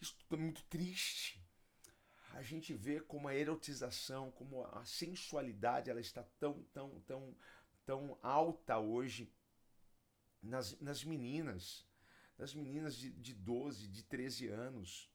Isso 0.00 0.16
é 0.30 0.36
muito 0.36 0.62
triste. 0.64 1.42
A 2.34 2.42
gente 2.42 2.74
vê 2.74 3.00
como 3.00 3.26
a 3.26 3.34
erotização, 3.34 4.30
como 4.32 4.64
a 4.64 4.84
sensualidade, 4.84 5.90
ela 5.90 6.00
está 6.00 6.22
tão, 6.38 6.62
tão, 6.72 7.00
tão, 7.00 7.36
tão 7.84 8.18
alta 8.22 8.78
hoje 8.78 9.32
nas, 10.42 10.78
nas 10.80 11.02
meninas, 11.02 11.87
nas 12.38 12.54
meninas 12.54 12.96
de, 12.96 13.10
de 13.10 13.34
12, 13.34 13.88
de 13.88 14.02
13 14.04 14.48
anos. 14.48 15.10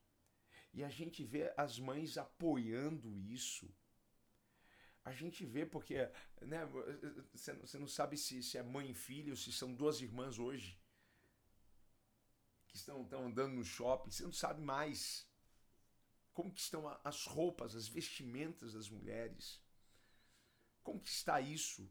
E 0.73 0.83
a 0.83 0.89
gente 0.89 1.23
vê 1.23 1.53
as 1.55 1.79
mães 1.79 2.17
apoiando 2.17 3.17
isso. 3.17 3.73
A 5.05 5.13
gente 5.13 5.45
vê 5.45 5.65
porque 5.65 6.09
né, 6.41 6.65
você 7.31 7.77
não 7.77 7.87
sabe 7.87 8.17
se, 8.17 8.43
se 8.43 8.57
é 8.57 8.63
mãe 8.63 8.91
e 8.91 8.93
filho, 8.93 9.35
se 9.35 9.51
são 9.51 9.73
duas 9.73 10.01
irmãs 10.01 10.37
hoje 10.39 10.79
que 12.67 12.77
estão, 12.77 13.03
estão 13.03 13.25
andando 13.25 13.53
no 13.53 13.63
shopping, 13.63 14.09
você 14.09 14.23
não 14.23 14.33
sabe 14.33 14.61
mais 14.61 15.29
como 16.33 16.51
que 16.51 16.61
estão 16.61 16.87
as 17.03 17.25
roupas, 17.25 17.75
as 17.75 17.87
vestimentas 17.87 18.73
das 18.73 18.89
mulheres. 18.89 19.61
Como 20.81 20.99
que 20.99 21.09
está 21.09 21.39
isso? 21.39 21.87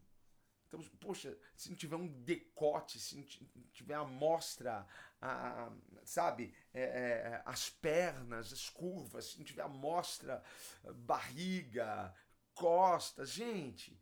Então, 0.73 0.81
poxa, 0.99 1.37
se 1.55 1.69
não 1.69 1.75
tiver 1.75 1.95
um 1.95 2.07
decote, 2.23 2.99
se 2.99 3.15
não 3.15 3.23
tiver 3.71 3.93
a 3.93 4.03
mostra, 4.03 4.87
a, 5.21 5.71
sabe, 6.03 6.51
é, 6.73 6.81
é, 6.81 7.43
as 7.45 7.69
pernas, 7.69 8.51
as 8.51 8.69
curvas, 8.69 9.25
se 9.25 9.37
não 9.37 9.45
tiver 9.45 9.61
a 9.61 9.67
mostra, 9.67 10.43
barriga, 10.95 12.11
costas, 12.55 13.29
gente, 13.29 14.01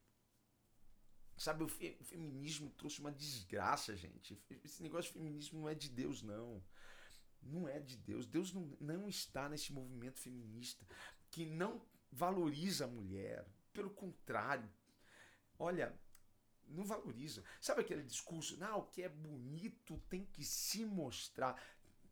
Sabe, 1.38 1.63
o, 1.63 1.68
fe 1.68 1.98
o, 2.00 2.04
feminismo 2.04 2.70
trouxe 2.70 3.00
uma 3.00 3.12
desgraça, 3.12 3.96
gente. 3.96 4.40
Esse 4.63 4.84
negócio 4.84 5.12
de 5.12 5.18
feminismo 5.18 5.62
não 5.62 5.68
é 5.68 5.74
de 5.74 5.90
Deus, 5.90 6.22
não. 6.22 6.63
Não 7.42 7.68
é 7.68 7.80
de 7.80 7.98
Deus. 7.98 8.28
Deus 8.28 8.54
não, 8.54 8.78
não 8.80 9.10
está 9.10 9.50
nesse 9.50 9.74
movimento 9.74 10.20
feminista 10.20 10.86
que 11.32 11.44
não 11.44 11.84
valoriza 12.12 12.86
a 12.86 12.88
mulher. 12.88 13.44
Pelo 13.74 13.90
contrário, 13.90 14.72
olha, 15.58 16.00
não 16.72 16.84
valoriza. 16.84 17.44
Sabe 17.60 17.82
aquele 17.82 18.04
discurso? 18.04 18.58
Não, 18.58 18.80
o 18.80 18.86
que 18.86 19.04
é 19.04 19.10
bonito 19.10 19.98
tem 20.10 20.25
que 20.25 20.44
se 20.44 20.86
mostrar 20.86 21.62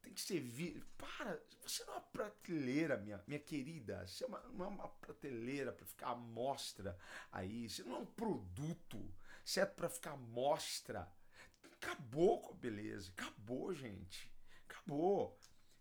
tem 0.02 0.14
que 0.14 0.22
servir. 0.22 0.84
Para, 0.98 1.40
você 1.66 1.84
não 1.86 1.94
é 1.94 1.98
uma 1.98 2.02
prateleira, 2.02 2.98
minha, 2.98 3.24
minha 3.28 3.40
querida. 3.40 4.06
Você 4.08 4.24
é 4.24 4.28
uma, 4.28 4.40
não 4.40 4.66
é 4.66 4.68
uma 4.68 4.88
prateleira 4.88 5.72
para 5.72 5.86
ficar 5.86 6.10
à 6.10 6.16
mostra 6.16 6.98
aí. 7.32 7.70
Você 7.70 7.84
não 7.84 7.96
é 7.96 8.00
um 8.00 8.06
produto 8.06 9.14
certo 9.46 9.76
para 9.76 9.90
ficar 9.90 10.12
à 10.12 10.18
mostra. 10.18 11.12
Acabou 11.74 12.42
com 12.42 12.54
a 12.54 12.58
beleza. 12.58 13.12
Acabou, 13.12 13.74
gente. 13.74 14.32
Acabou. 14.68 15.38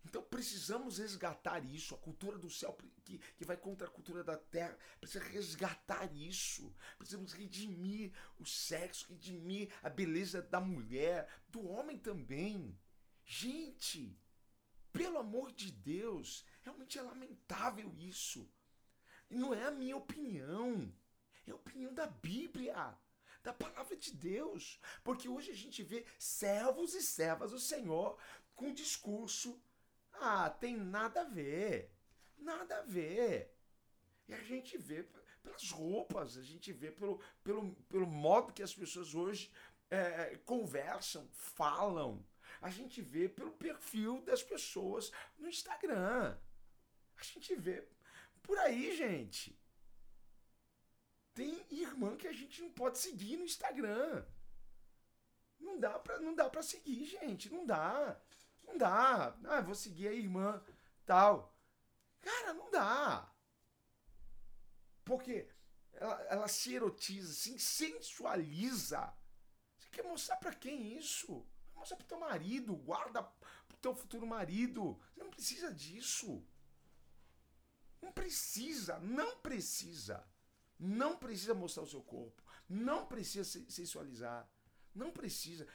Então 0.09 0.23
precisamos 0.23 0.97
resgatar 0.97 1.63
isso, 1.63 1.93
a 1.93 1.97
cultura 1.99 2.35
do 2.35 2.49
céu 2.49 2.75
que, 3.05 3.19
que 3.19 3.45
vai 3.45 3.55
contra 3.55 3.87
a 3.87 3.91
cultura 3.91 4.23
da 4.23 4.35
terra, 4.35 4.75
precisa 4.99 5.23
resgatar 5.23 6.11
isso. 6.15 6.75
Precisamos 6.97 7.31
redimir 7.31 8.11
o 8.39 8.45
sexo, 8.45 9.05
redimir 9.07 9.69
a 9.83 9.89
beleza 9.89 10.41
da 10.41 10.59
mulher, 10.59 11.29
do 11.47 11.63
homem 11.67 11.95
também. 11.95 12.75
Gente, 13.23 14.19
pelo 14.91 15.19
amor 15.19 15.51
de 15.51 15.71
Deus, 15.71 16.43
realmente 16.63 16.97
é 16.97 17.03
lamentável 17.03 17.93
isso. 17.95 18.49
Não 19.29 19.53
é 19.53 19.65
a 19.65 19.71
minha 19.71 19.95
opinião, 19.95 20.91
é 21.45 21.51
a 21.51 21.55
opinião 21.55 21.93
da 21.93 22.07
Bíblia, 22.07 22.97
da 23.43 23.53
palavra 23.53 23.95
de 23.95 24.11
Deus. 24.11 24.79
Porque 25.03 25.29
hoje 25.29 25.51
a 25.51 25.55
gente 25.55 25.83
vê 25.83 26.03
servos 26.17 26.95
e 26.95 27.03
servas 27.03 27.51
do 27.51 27.59
Senhor 27.59 28.17
com 28.55 28.73
discurso. 28.73 29.61
Ah, 30.21 30.49
tem 30.49 30.77
nada 30.77 31.21
a 31.21 31.25
ver. 31.25 31.91
Nada 32.37 32.79
a 32.79 32.81
ver. 32.81 33.55
E 34.27 34.33
a 34.33 34.41
gente 34.43 34.77
vê 34.77 35.05
pelas 35.41 35.71
roupas, 35.71 36.37
a 36.37 36.43
gente 36.43 36.71
vê 36.71 36.91
pelo, 36.91 37.19
pelo, 37.43 37.73
pelo 37.87 38.07
modo 38.07 38.53
que 38.53 38.61
as 38.61 38.73
pessoas 38.73 39.15
hoje 39.15 39.51
é, 39.89 40.37
conversam, 40.45 41.27
falam 41.31 42.23
a 42.61 42.69
gente 42.69 43.01
vê 43.01 43.29
pelo 43.29 43.51
perfil 43.51 44.21
das 44.21 44.43
pessoas 44.43 45.11
no 45.37 45.47
Instagram. 45.47 46.37
A 47.15 47.23
gente 47.23 47.55
vê 47.55 47.87
por 48.41 48.57
aí, 48.59 48.95
gente. 48.95 49.57
Tem 51.33 51.65
irmã 51.69 52.17
que 52.17 52.27
a 52.27 52.33
gente 52.33 52.61
não 52.61 52.71
pode 52.71 52.97
seguir 52.97 53.37
no 53.37 53.45
Instagram. 53.45 54.25
Não 55.59 55.79
dá 55.79 55.97
pra, 55.99 56.19
não 56.19 56.35
dá 56.35 56.49
pra 56.49 56.61
seguir, 56.61 57.05
gente. 57.05 57.49
Não 57.49 57.65
dá. 57.65 58.19
Não 58.69 58.77
dá. 58.77 59.35
Ah, 59.45 59.61
vou 59.61 59.75
seguir 59.75 60.07
a 60.07 60.13
irmã 60.13 60.63
tal. 61.05 61.53
Cara, 62.21 62.53
não 62.53 62.69
dá. 62.71 63.29
Porque 65.03 65.49
ela, 65.93 66.21
ela 66.29 66.47
se 66.47 66.73
erotiza, 66.73 67.33
se 67.33 67.59
sensualiza. 67.59 69.13
Você 69.77 69.89
quer 69.89 70.03
mostrar 70.03 70.37
para 70.37 70.53
quem 70.53 70.97
isso? 70.97 71.45
Mostra 71.75 71.97
pro 71.97 72.05
teu 72.05 72.19
marido, 72.19 72.75
guarda 72.75 73.23
pro 73.23 73.77
teu 73.81 73.95
futuro 73.95 74.27
marido. 74.27 74.99
Você 75.13 75.23
não 75.23 75.31
precisa 75.31 75.73
disso. 75.73 76.45
Não 78.01 78.11
precisa, 78.11 78.99
não 78.99 79.37
precisa. 79.39 80.25
Não 80.77 81.17
precisa 81.17 81.53
mostrar 81.53 81.83
o 81.83 81.87
seu 81.87 82.01
corpo. 82.01 82.43
Não 82.67 83.05
precisa 83.05 83.43
sensualizar. 83.69 84.49
Não 84.93 85.11
precisa. 85.11 85.67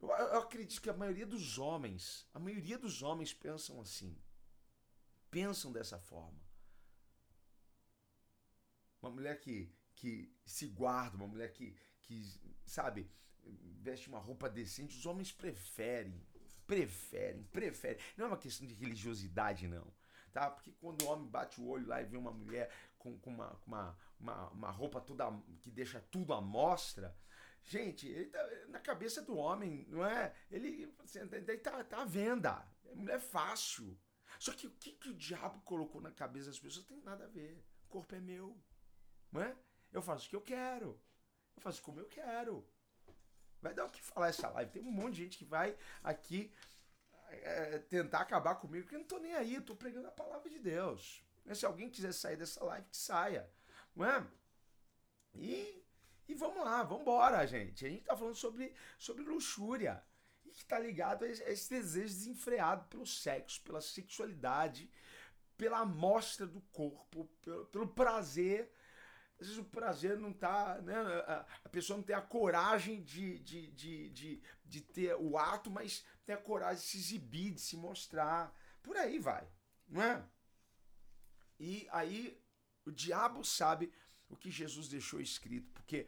Eu, 0.00 0.08
eu 0.08 0.38
acredito 0.38 0.80
que 0.80 0.90
a 0.90 0.96
maioria 0.96 1.26
dos 1.26 1.58
homens, 1.58 2.26
a 2.32 2.38
maioria 2.38 2.78
dos 2.78 3.02
homens 3.02 3.32
pensam 3.34 3.80
assim. 3.80 4.16
Pensam 5.30 5.72
dessa 5.72 5.98
forma. 5.98 6.40
Uma 9.02 9.10
mulher 9.10 9.40
que, 9.40 9.72
que 9.94 10.32
se 10.44 10.66
guarda, 10.66 11.16
uma 11.16 11.26
mulher 11.26 11.52
que, 11.52 11.76
que, 12.02 12.24
sabe, 12.64 13.10
veste 13.80 14.08
uma 14.08 14.18
roupa 14.18 14.48
decente, 14.48 14.96
os 14.96 15.06
homens 15.06 15.32
preferem. 15.32 16.20
Preferem, 16.66 17.42
preferem. 17.44 17.98
Não 18.16 18.26
é 18.26 18.28
uma 18.28 18.36
questão 18.36 18.66
de 18.66 18.74
religiosidade, 18.74 19.66
não. 19.66 19.86
Tá? 20.32 20.50
Porque 20.50 20.72
quando 20.72 21.02
o 21.02 21.06
homem 21.06 21.26
bate 21.26 21.60
o 21.60 21.66
olho 21.66 21.86
lá 21.86 22.02
e 22.02 22.04
vê 22.04 22.16
uma 22.16 22.30
mulher 22.30 22.70
com, 22.98 23.18
com 23.18 23.30
uma, 23.30 23.58
uma, 23.66 23.98
uma, 24.20 24.48
uma 24.50 24.70
roupa 24.70 25.00
toda 25.00 25.30
que 25.60 25.70
deixa 25.70 26.00
tudo 26.10 26.32
à 26.34 26.40
mostra, 26.40 27.16
Gente, 27.64 28.08
ele 28.08 28.26
tá 28.26 28.42
na 28.68 28.80
cabeça 28.80 29.20
do 29.20 29.36
homem, 29.36 29.86
não 29.88 30.04
é? 30.04 30.34
Ele 30.50 30.94
assim, 31.04 31.20
tá, 31.62 31.84
tá 31.84 32.02
à 32.02 32.04
venda. 32.04 32.66
É 32.86 32.94
mulher 32.94 33.20
fácil. 33.20 33.98
Só 34.38 34.52
que 34.52 34.66
o 34.66 34.70
que, 34.70 34.92
que 34.92 35.10
o 35.10 35.14
diabo 35.14 35.60
colocou 35.62 36.00
na 36.00 36.10
cabeça 36.10 36.46
das 36.46 36.58
pessoas 36.58 36.86
tem 36.86 37.00
nada 37.00 37.24
a 37.24 37.28
ver. 37.28 37.62
O 37.84 37.88
corpo 37.88 38.14
é 38.14 38.20
meu. 38.20 38.56
Não 39.30 39.42
é? 39.42 39.56
Eu 39.92 40.00
faço 40.00 40.26
o 40.26 40.30
que 40.30 40.36
eu 40.36 40.40
quero. 40.40 41.00
Eu 41.56 41.62
faço 41.62 41.82
como 41.82 42.00
eu 42.00 42.06
quero. 42.06 42.66
Vai 43.60 43.74
dar 43.74 43.84
o 43.84 43.90
que 43.90 44.00
falar 44.00 44.28
essa 44.28 44.48
live. 44.50 44.70
Tem 44.70 44.82
um 44.82 44.90
monte 44.90 45.14
de 45.16 45.24
gente 45.24 45.38
que 45.38 45.44
vai 45.44 45.76
aqui 46.02 46.52
é, 47.30 47.78
tentar 47.78 48.20
acabar 48.20 48.54
comigo, 48.54 48.84
porque 48.84 48.94
eu 48.94 49.00
não 49.00 49.06
tô 49.06 49.18
nem 49.18 49.34
aí, 49.34 49.54
eu 49.54 49.62
tô 49.62 49.74
pregando 49.74 50.08
a 50.08 50.12
palavra 50.12 50.48
de 50.48 50.58
Deus. 50.58 51.22
Se 51.52 51.66
alguém 51.66 51.90
quiser 51.90 52.12
sair 52.12 52.36
dessa 52.36 52.62
live, 52.64 52.86
que 52.88 52.96
saia. 52.96 53.50
Não 53.94 54.04
é? 54.04 54.26
E 55.34 55.84
vamos 56.38 56.64
lá, 56.64 56.82
vamos 56.82 57.02
embora, 57.02 57.46
gente. 57.46 57.84
A 57.84 57.88
gente 57.88 58.04
tá 58.04 58.16
falando 58.16 58.34
sobre, 58.34 58.74
sobre 58.98 59.24
luxúria. 59.24 60.02
E 60.44 60.50
que 60.50 60.64
tá 60.64 60.78
ligado 60.78 61.24
a 61.24 61.28
esse 61.28 61.68
desejo 61.68 62.14
desenfreado 62.14 62.86
pelo 62.88 63.06
sexo, 63.06 63.60
pela 63.62 63.80
sexualidade, 63.80 64.90
pela 65.56 65.80
amostra 65.80 66.46
do 66.46 66.60
corpo, 66.72 67.26
pelo, 67.42 67.66
pelo 67.66 67.88
prazer. 67.88 68.72
Às 69.40 69.46
vezes 69.48 69.58
o 69.58 69.64
prazer 69.64 70.18
não 70.18 70.32
tá. 70.32 70.80
Né, 70.80 70.94
a 71.64 71.68
pessoa 71.68 71.96
não 71.96 72.04
tem 72.04 72.16
a 72.16 72.22
coragem 72.22 73.02
de, 73.02 73.38
de, 73.40 73.66
de, 73.72 74.10
de, 74.10 74.42
de 74.64 74.80
ter 74.80 75.14
o 75.16 75.36
ato, 75.36 75.70
mas 75.70 76.04
tem 76.24 76.34
a 76.34 76.38
coragem 76.38 76.82
de 76.82 76.88
se 76.88 76.98
exibir, 76.98 77.52
de 77.52 77.60
se 77.60 77.76
mostrar. 77.76 78.54
Por 78.82 78.96
aí 78.96 79.18
vai, 79.18 79.46
não 79.86 80.02
é? 80.02 80.24
E 81.60 81.86
aí 81.90 82.40
o 82.86 82.90
diabo 82.90 83.44
sabe 83.44 83.92
o 84.28 84.36
que 84.36 84.50
Jesus 84.50 84.88
deixou 84.88 85.20
escrito, 85.20 85.70
porque 85.72 86.06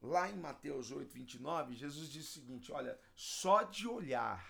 lá 0.00 0.30
em 0.30 0.36
Mateus 0.36 0.90
8, 0.90 1.12
29, 1.12 1.74
Jesus 1.74 2.08
diz 2.08 2.28
o 2.28 2.32
seguinte: 2.32 2.72
olha, 2.72 2.98
só 3.14 3.62
de 3.62 3.86
olhar, 3.86 4.44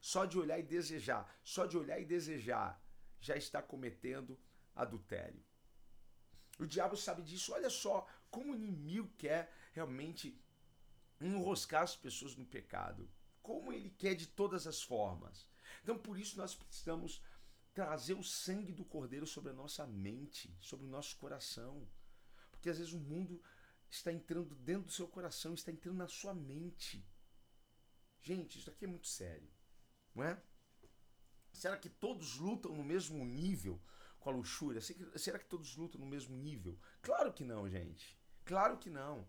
só 0.00 0.24
de 0.24 0.38
olhar 0.38 0.58
e 0.58 0.62
desejar, 0.62 1.28
só 1.42 1.66
de 1.66 1.76
olhar 1.76 2.00
e 2.00 2.04
desejar, 2.04 2.82
já 3.20 3.36
está 3.36 3.60
cometendo 3.62 4.38
adultério. 4.74 5.42
O 6.58 6.66
diabo 6.66 6.96
sabe 6.96 7.22
disso, 7.22 7.52
olha 7.52 7.70
só 7.70 8.06
como 8.30 8.52
o 8.52 8.56
inimigo 8.56 9.10
quer 9.16 9.52
realmente 9.72 10.40
enroscar 11.20 11.82
as 11.82 11.96
pessoas 11.96 12.36
no 12.36 12.44
pecado, 12.44 13.08
como 13.42 13.72
ele 13.72 13.90
quer 13.90 14.14
de 14.14 14.26
todas 14.26 14.66
as 14.66 14.82
formas. 14.82 15.48
Então, 15.82 15.98
por 15.98 16.18
isso, 16.18 16.36
nós 16.36 16.54
precisamos 16.54 17.22
trazer 17.72 18.14
o 18.14 18.24
sangue 18.24 18.72
do 18.72 18.84
Cordeiro 18.84 19.26
sobre 19.26 19.50
a 19.50 19.54
nossa 19.54 19.86
mente, 19.86 20.54
sobre 20.60 20.86
o 20.86 20.88
nosso 20.88 21.16
coração. 21.16 21.88
Porque 22.50 22.68
às 22.68 22.78
vezes 22.78 22.92
o 22.92 22.98
mundo 22.98 23.40
está 23.90 24.12
entrando 24.12 24.54
dentro 24.54 24.86
do 24.86 24.92
seu 24.92 25.08
coração, 25.08 25.54
está 25.54 25.70
entrando 25.70 25.96
na 25.96 26.08
sua 26.08 26.34
mente. 26.34 27.06
Gente, 28.20 28.58
isso 28.58 28.70
aqui 28.70 28.84
é 28.84 28.88
muito 28.88 29.06
sério, 29.06 29.48
não 30.14 30.24
é? 30.24 30.42
Será 31.52 31.76
que 31.76 31.88
todos 31.88 32.36
lutam 32.36 32.74
no 32.74 32.84
mesmo 32.84 33.24
nível 33.24 33.80
com 34.20 34.30
a 34.30 34.32
luxúria? 34.32 34.80
Será 35.16 35.38
que 35.38 35.46
todos 35.46 35.76
lutam 35.76 36.00
no 36.00 36.06
mesmo 36.06 36.36
nível? 36.36 36.78
Claro 37.00 37.32
que 37.32 37.44
não, 37.44 37.68
gente. 37.68 38.18
Claro 38.44 38.78
que 38.78 38.90
não. 38.90 39.28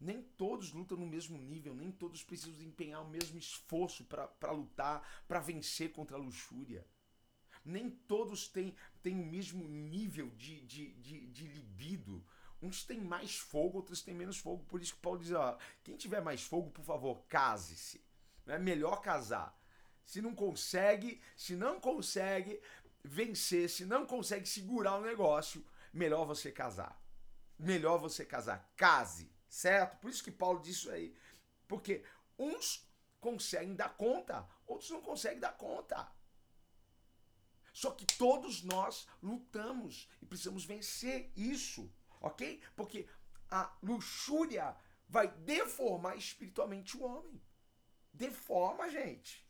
Nem 0.00 0.22
todos 0.22 0.72
lutam 0.72 0.98
no 0.98 1.06
mesmo 1.06 1.38
nível, 1.38 1.74
nem 1.74 1.90
todos 1.90 2.22
precisam 2.22 2.62
empenhar 2.62 3.02
o 3.02 3.08
mesmo 3.08 3.38
esforço 3.38 4.04
para 4.04 4.50
lutar, 4.50 5.24
para 5.26 5.40
vencer 5.40 5.92
contra 5.92 6.16
a 6.16 6.20
luxúria. 6.20 6.86
Nem 7.64 7.88
todos 7.88 8.48
têm, 8.48 8.74
têm 9.02 9.18
o 9.18 9.24
mesmo 9.24 9.66
nível 9.66 10.30
de, 10.30 10.60
de, 10.62 10.92
de, 10.94 11.26
de 11.28 11.46
libido, 11.46 12.24
Uns 12.64 12.82
têm 12.82 12.98
mais 12.98 13.36
fogo, 13.36 13.76
outros 13.76 14.00
têm 14.00 14.14
menos 14.14 14.38
fogo. 14.38 14.64
Por 14.64 14.80
isso 14.80 14.94
que 14.94 15.00
Paulo 15.00 15.18
diz: 15.18 15.32
ó, 15.32 15.58
quem 15.82 15.96
tiver 15.96 16.22
mais 16.22 16.42
fogo, 16.42 16.70
por 16.70 16.82
favor, 16.82 17.22
case-se. 17.28 18.02
É 18.46 18.58
melhor 18.58 19.02
casar. 19.02 19.54
Se 20.02 20.22
não 20.22 20.34
consegue, 20.34 21.20
se 21.36 21.54
não 21.54 21.78
consegue 21.78 22.60
vencer, 23.02 23.68
se 23.68 23.84
não 23.84 24.06
consegue 24.06 24.48
segurar 24.48 24.96
o 24.96 25.02
negócio, 25.02 25.64
melhor 25.92 26.24
você 26.24 26.50
casar. 26.50 26.98
Melhor 27.58 27.98
você 27.98 28.24
casar. 28.24 28.72
Case, 28.76 29.30
certo? 29.46 29.98
Por 30.00 30.10
isso 30.10 30.24
que 30.24 30.30
Paulo 30.30 30.60
diz 30.60 30.76
isso 30.76 30.90
aí. 30.90 31.14
Porque 31.68 32.02
uns 32.38 32.88
conseguem 33.20 33.74
dar 33.74 33.94
conta, 33.96 34.46
outros 34.66 34.90
não 34.90 35.02
conseguem 35.02 35.38
dar 35.38 35.52
conta. 35.52 36.10
Só 37.72 37.90
que 37.90 38.06
todos 38.06 38.62
nós 38.62 39.06
lutamos 39.22 40.08
e 40.22 40.26
precisamos 40.26 40.64
vencer 40.64 41.30
isso 41.36 41.90
ok? 42.24 42.60
Porque 42.74 43.06
a 43.50 43.76
luxúria 43.82 44.76
vai 45.08 45.28
deformar 45.28 46.16
espiritualmente 46.16 46.96
o 46.96 47.02
homem. 47.02 47.40
Deforma, 48.12 48.90
gente. 48.90 49.44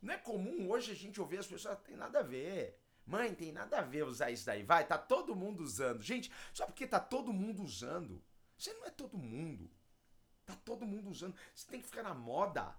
Não 0.00 0.14
é 0.14 0.18
comum 0.18 0.68
hoje 0.70 0.92
a 0.92 0.94
gente 0.94 1.20
ouvir 1.20 1.38
as 1.38 1.46
pessoas, 1.46 1.74
ah, 1.74 1.76
tem 1.76 1.96
nada 1.96 2.20
a 2.20 2.22
ver. 2.22 2.80
Mãe, 3.06 3.34
tem 3.34 3.52
nada 3.52 3.78
a 3.78 3.82
ver 3.82 4.04
usar 4.04 4.30
isso 4.30 4.46
daí. 4.46 4.62
Vai, 4.62 4.86
tá 4.86 4.98
todo 4.98 5.36
mundo 5.36 5.62
usando. 5.62 6.02
Gente, 6.02 6.30
só 6.52 6.66
porque 6.66 6.86
tá 6.86 7.00
todo 7.00 7.32
mundo 7.32 7.62
usando, 7.62 8.22
você 8.56 8.72
não 8.74 8.86
é 8.86 8.90
todo 8.90 9.16
mundo. 9.18 9.70
Tá 10.44 10.56
todo 10.56 10.86
mundo 10.86 11.10
usando. 11.10 11.36
Você 11.54 11.66
tem 11.68 11.80
que 11.80 11.86
ficar 11.86 12.02
na 12.02 12.14
moda. 12.14 12.76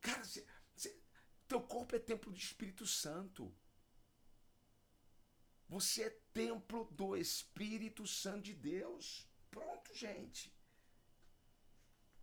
Cara, 0.00 0.24
você, 0.24 0.44
você, 0.74 1.00
teu 1.46 1.60
corpo 1.60 1.94
é 1.94 1.98
templo 1.98 2.32
do 2.32 2.38
Espírito 2.38 2.86
Santo. 2.86 3.54
Você 5.68 6.04
é 6.04 6.10
templo 6.32 6.84
do 6.92 7.16
Espírito 7.16 8.06
Santo 8.06 8.42
de 8.42 8.54
Deus. 8.54 9.28
Pronto, 9.50 9.94
gente. 9.94 10.54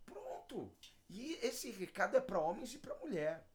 Pronto. 0.04 0.74
E 1.08 1.34
esse 1.42 1.70
recado 1.70 2.16
é 2.16 2.20
para 2.20 2.40
homens 2.40 2.72
e 2.72 2.78
para 2.78 2.98
mulher. 2.98 3.46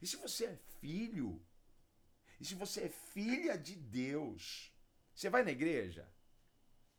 E 0.00 0.06
se 0.06 0.16
você 0.16 0.46
é 0.46 0.56
filho, 0.80 1.44
e 2.40 2.44
se 2.44 2.54
você 2.54 2.84
é 2.84 2.88
filha 2.88 3.58
de 3.58 3.76
Deus, 3.76 4.72
você 5.14 5.28
vai 5.28 5.42
na 5.42 5.50
igreja? 5.50 6.10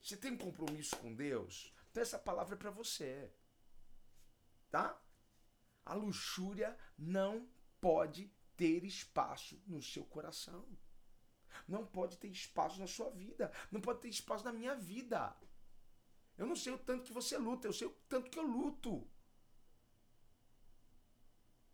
Você 0.01 0.15
tem 0.15 0.31
um 0.31 0.37
compromisso 0.37 0.95
com 0.97 1.13
Deus? 1.13 1.73
Então 1.89 2.01
essa 2.01 2.19
palavra 2.19 2.55
é 2.55 2.57
para 2.57 2.71
você. 2.71 3.31
Tá? 4.69 5.01
A 5.85 5.93
luxúria 5.93 6.77
não 6.97 7.49
pode 7.81 8.31
ter 8.55 8.83
espaço 8.83 9.61
no 9.65 9.81
seu 9.81 10.03
coração 10.05 10.67
não 11.67 11.85
pode 11.85 12.17
ter 12.17 12.29
espaço 12.29 12.79
na 12.79 12.87
sua 12.87 13.09
vida, 13.09 13.51
não 13.71 13.81
pode 13.81 13.99
ter 13.99 14.09
espaço 14.09 14.45
na 14.45 14.53
minha 14.53 14.75
vida. 14.75 15.35
Eu 16.37 16.45
não 16.45 16.55
sei 16.55 16.71
o 16.73 16.77
tanto 16.77 17.03
que 17.03 17.13
você 17.13 17.37
luta, 17.37 17.67
eu 17.67 17.73
sei 17.73 17.87
o 17.87 17.97
tanto 18.07 18.29
que 18.29 18.39
eu 18.39 18.45
luto. 18.45 19.07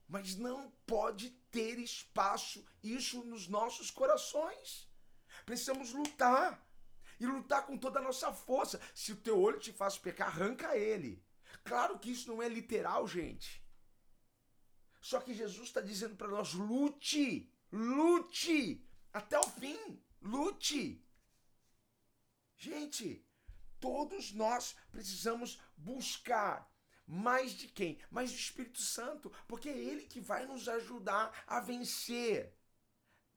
Mas 0.08 0.36
não 0.36 0.72
pode 0.86 1.30
ter 1.52 1.78
espaço 1.80 2.66
isso 2.82 3.24
nos 3.24 3.48
nossos 3.48 3.92
corações. 3.92 4.90
Precisamos 5.46 5.94
lutar. 5.94 6.66
E 7.20 7.26
lutar 7.26 7.66
com 7.66 7.78
toda 7.78 8.00
a 8.00 8.02
nossa 8.02 8.34
força. 8.34 8.82
Se 8.94 9.12
o 9.12 9.18
teu 9.18 9.40
olho 9.40 9.60
te 9.60 9.72
faz 9.72 9.98
pecar, 9.98 10.28
arranca 10.28 10.76
ele. 10.76 11.24
Claro 11.64 12.00
que 12.00 12.12
isso 12.12 12.28
não 12.28 12.42
é 12.42 12.50
literal, 12.50 13.08
gente. 13.08 13.64
Só 15.00 15.20
que 15.20 15.34
Jesus 15.34 15.68
está 15.68 15.82
dizendo 15.82 16.16
para 16.16 16.28
nós: 16.28 16.54
lute, 16.54 17.52
lute 17.72 18.86
até 19.14 19.40
o 19.40 19.44
fim. 19.44 20.02
Lute. 20.22 21.06
Gente, 22.58 23.26
todos 23.80 24.32
nós 24.32 24.76
precisamos 24.92 25.60
buscar 25.78 26.72
mais 27.06 27.52
de 27.52 27.68
quem? 27.68 28.00
Mais 28.10 28.32
do 28.32 28.38
Espírito 28.38 28.82
Santo, 28.82 29.32
porque 29.48 29.70
é 29.70 29.78
ele 29.78 30.04
que 30.04 30.22
vai 30.22 30.46
nos 30.46 30.68
ajudar 30.68 31.44
a 31.46 31.60
vencer 31.60 32.58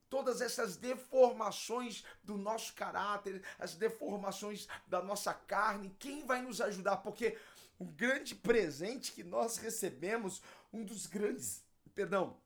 todas 0.09 0.41
essas 0.41 0.77
deformações 0.77 2.05
do 2.23 2.37
nosso 2.37 2.73
caráter, 2.75 3.43
as 3.59 3.75
deformações 3.75 4.69
da 4.87 5.03
nossa 5.03 5.35
carne. 5.35 5.95
Quem 5.99 6.25
vai 6.25 6.41
nos 6.41 6.61
ajudar? 6.61 6.99
Porque 6.99 7.37
o 7.79 7.85
grande 7.85 8.35
presente 8.35 9.13
que 9.13 9.25
nós 9.25 9.57
recebemos, 9.57 10.41
um 10.73 10.85
dos 10.85 11.07
grandes, 11.07 11.65
perdão, 11.95 12.41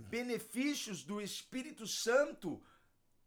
benefícios 0.00 1.02
do 1.04 1.20
Espírito 1.20 1.86
Santo 1.86 2.62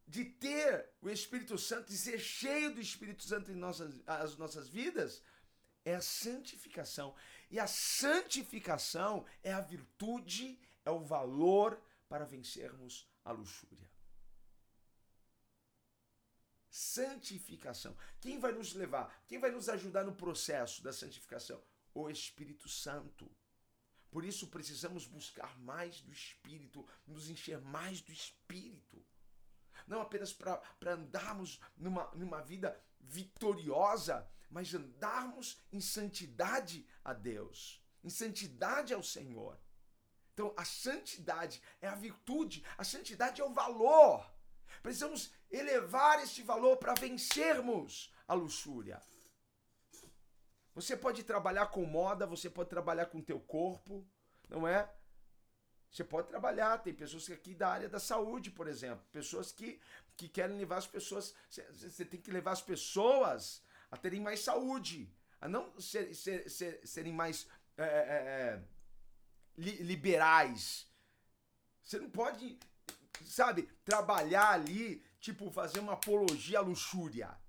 de 0.07 0.25
ter 0.25 0.89
o 1.01 1.09
Espírito 1.09 1.57
Santo, 1.57 1.87
de 1.87 1.97
ser 1.97 2.19
cheio 2.19 2.73
do 2.73 2.81
Espírito 2.81 3.23
Santo 3.23 3.51
em 3.51 3.55
nossas, 3.55 4.01
as 4.05 4.37
nossas 4.37 4.67
vidas, 4.67 5.23
é 5.85 5.95
a 5.95 6.01
santificação. 6.01 7.15
E 7.49 7.59
a 7.59 7.67
santificação 7.67 9.25
é 9.41 9.53
a 9.53 9.61
virtude, 9.61 10.59
é 10.83 10.91
o 10.91 10.99
valor 10.99 11.81
para 12.09 12.25
vencermos 12.25 13.07
a 13.23 13.31
luxúria. 13.31 13.89
Santificação. 16.69 17.95
Quem 18.19 18.39
vai 18.39 18.51
nos 18.51 18.73
levar? 18.73 19.23
Quem 19.27 19.39
vai 19.39 19.51
nos 19.51 19.69
ajudar 19.69 20.03
no 20.03 20.15
processo 20.15 20.83
da 20.83 20.91
santificação? 20.91 21.63
O 21.93 22.09
Espírito 22.09 22.67
Santo. 22.67 23.29
Por 24.13 24.23
isso 24.23 24.45
precisamos 24.45 25.07
buscar 25.07 25.57
mais 25.57 25.99
do 26.01 26.11
Espírito, 26.11 26.87
nos 27.07 27.31
encher 27.31 27.59
mais 27.59 27.99
do 27.99 28.11
Espírito. 28.11 29.03
Não 29.87 30.01
apenas 30.01 30.31
para 30.31 30.61
andarmos 30.85 31.59
numa, 31.75 32.05
numa 32.13 32.39
vida 32.39 32.79
vitoriosa, 32.99 34.29
mas 34.51 34.71
andarmos 34.75 35.57
em 35.71 35.81
santidade 35.81 36.87
a 37.03 37.11
Deus, 37.11 37.83
em 38.03 38.09
santidade 38.11 38.93
ao 38.93 39.01
Senhor. 39.01 39.59
Então, 40.31 40.53
a 40.55 40.63
santidade 40.63 41.59
é 41.81 41.87
a 41.87 41.95
virtude, 41.95 42.63
a 42.77 42.83
santidade 42.83 43.41
é 43.41 43.43
o 43.43 43.51
valor. 43.51 44.31
Precisamos 44.83 45.31
elevar 45.49 46.21
este 46.21 46.43
valor 46.43 46.77
para 46.77 46.93
vencermos 46.93 48.13
a 48.27 48.35
luxúria. 48.35 49.01
Você 50.75 50.97
pode 50.97 51.23
trabalhar 51.23 51.67
com 51.67 51.85
moda, 51.85 52.25
você 52.25 52.49
pode 52.49 52.69
trabalhar 52.69 53.05
com 53.05 53.21
teu 53.21 53.39
corpo, 53.39 54.05
não 54.49 54.67
é? 54.67 54.91
Você 55.91 56.03
pode 56.03 56.27
trabalhar, 56.27 56.79
tem 56.79 56.93
pessoas 56.93 57.29
aqui 57.29 57.53
da 57.53 57.69
área 57.69 57.87
da 57.87 57.99
saúde, 57.99 58.49
por 58.49 58.67
exemplo, 58.67 59.05
pessoas 59.11 59.51
que, 59.51 59.79
que 60.17 60.27
querem 60.27 60.57
levar 60.57 60.77
as 60.77 60.87
pessoas, 60.87 61.35
você 61.47 62.03
tem 62.03 62.19
que 62.19 62.31
levar 62.31 62.53
as 62.53 62.61
pessoas 62.61 63.61
a 63.91 63.97
terem 63.97 64.19
mais 64.19 64.39
saúde, 64.39 65.13
a 65.39 65.47
não 65.47 65.79
ser, 65.79 66.15
ser, 66.15 66.49
ser, 66.49 66.81
serem 66.83 67.13
mais 67.13 67.47
é, 67.77 67.83
é, 67.83 67.87
é 67.87 68.63
li, 69.55 69.83
liberais. 69.83 70.87
Você 71.83 71.99
não 71.99 72.09
pode, 72.09 72.57
sabe, 73.23 73.69
trabalhar 73.85 74.49
ali, 74.49 75.05
tipo, 75.19 75.51
fazer 75.51 75.79
uma 75.79 75.93
apologia 75.93 76.57
à 76.57 76.61
luxúria 76.61 77.42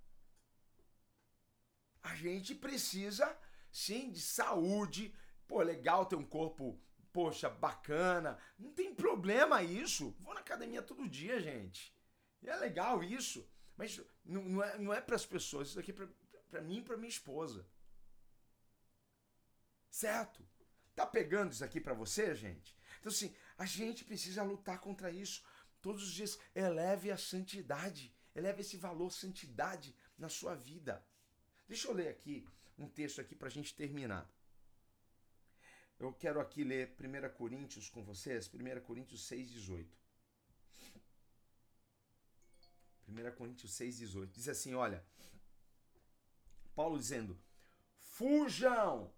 a 2.04 2.14
gente 2.14 2.54
precisa 2.54 3.36
sim 3.72 4.12
de 4.12 4.20
saúde. 4.20 5.12
Pô, 5.48 5.62
legal 5.62 6.04
ter 6.04 6.16
um 6.16 6.24
corpo, 6.24 6.78
poxa, 7.10 7.48
bacana. 7.48 8.38
Não 8.58 8.70
tem 8.72 8.94
problema 8.94 9.62
isso. 9.62 10.14
Vou 10.20 10.34
na 10.34 10.40
academia 10.40 10.82
todo 10.82 11.08
dia, 11.08 11.40
gente. 11.40 11.96
E 12.42 12.48
é 12.48 12.56
legal 12.56 13.02
isso. 13.02 13.48
Mas 13.74 14.00
não, 14.22 14.62
é, 14.62 14.78
não 14.78 14.92
é 14.92 15.00
para 15.00 15.16
as 15.16 15.24
pessoas, 15.26 15.68
isso 15.68 15.80
aqui 15.80 15.90
é 15.90 16.08
para 16.50 16.60
mim 16.60 16.78
e 16.78 16.82
para 16.82 16.96
minha 16.96 17.08
esposa. 17.08 17.66
Certo? 19.90 20.46
Tá 20.94 21.06
pegando 21.06 21.52
isso 21.52 21.64
aqui 21.64 21.80
para 21.80 21.94
você, 21.94 22.34
gente? 22.34 22.76
Então, 23.00 23.10
assim, 23.10 23.34
a 23.56 23.64
gente 23.64 24.04
precisa 24.04 24.42
lutar 24.42 24.78
contra 24.78 25.10
isso. 25.10 25.42
Todos 25.80 26.02
os 26.02 26.12
dias, 26.12 26.38
eleve 26.54 27.10
a 27.10 27.16
santidade. 27.16 28.14
Eleve 28.34 28.60
esse 28.60 28.76
valor 28.76 29.10
santidade 29.10 29.96
na 30.18 30.28
sua 30.28 30.54
vida. 30.54 31.04
Deixa 31.66 31.88
eu 31.88 31.94
ler 31.94 32.08
aqui 32.08 32.46
um 32.78 32.88
texto 32.88 33.20
aqui 33.20 33.34
para 33.34 33.48
a 33.48 33.50
gente 33.50 33.74
terminar. 33.74 34.30
Eu 35.98 36.12
quero 36.12 36.40
aqui 36.40 36.64
ler 36.64 36.94
1 36.98 37.34
Coríntios 37.36 37.88
com 37.88 38.02
vocês, 38.02 38.50
1 38.52 38.80
Coríntios 38.82 39.26
6, 39.26 39.50
18. 39.50 39.98
1 43.08 43.36
Coríntios 43.36 43.72
6, 43.72 43.98
18. 43.98 44.32
Diz 44.32 44.48
assim: 44.48 44.74
olha, 44.74 45.04
Paulo 46.74 46.98
dizendo: 46.98 47.40
fujam 47.96 49.12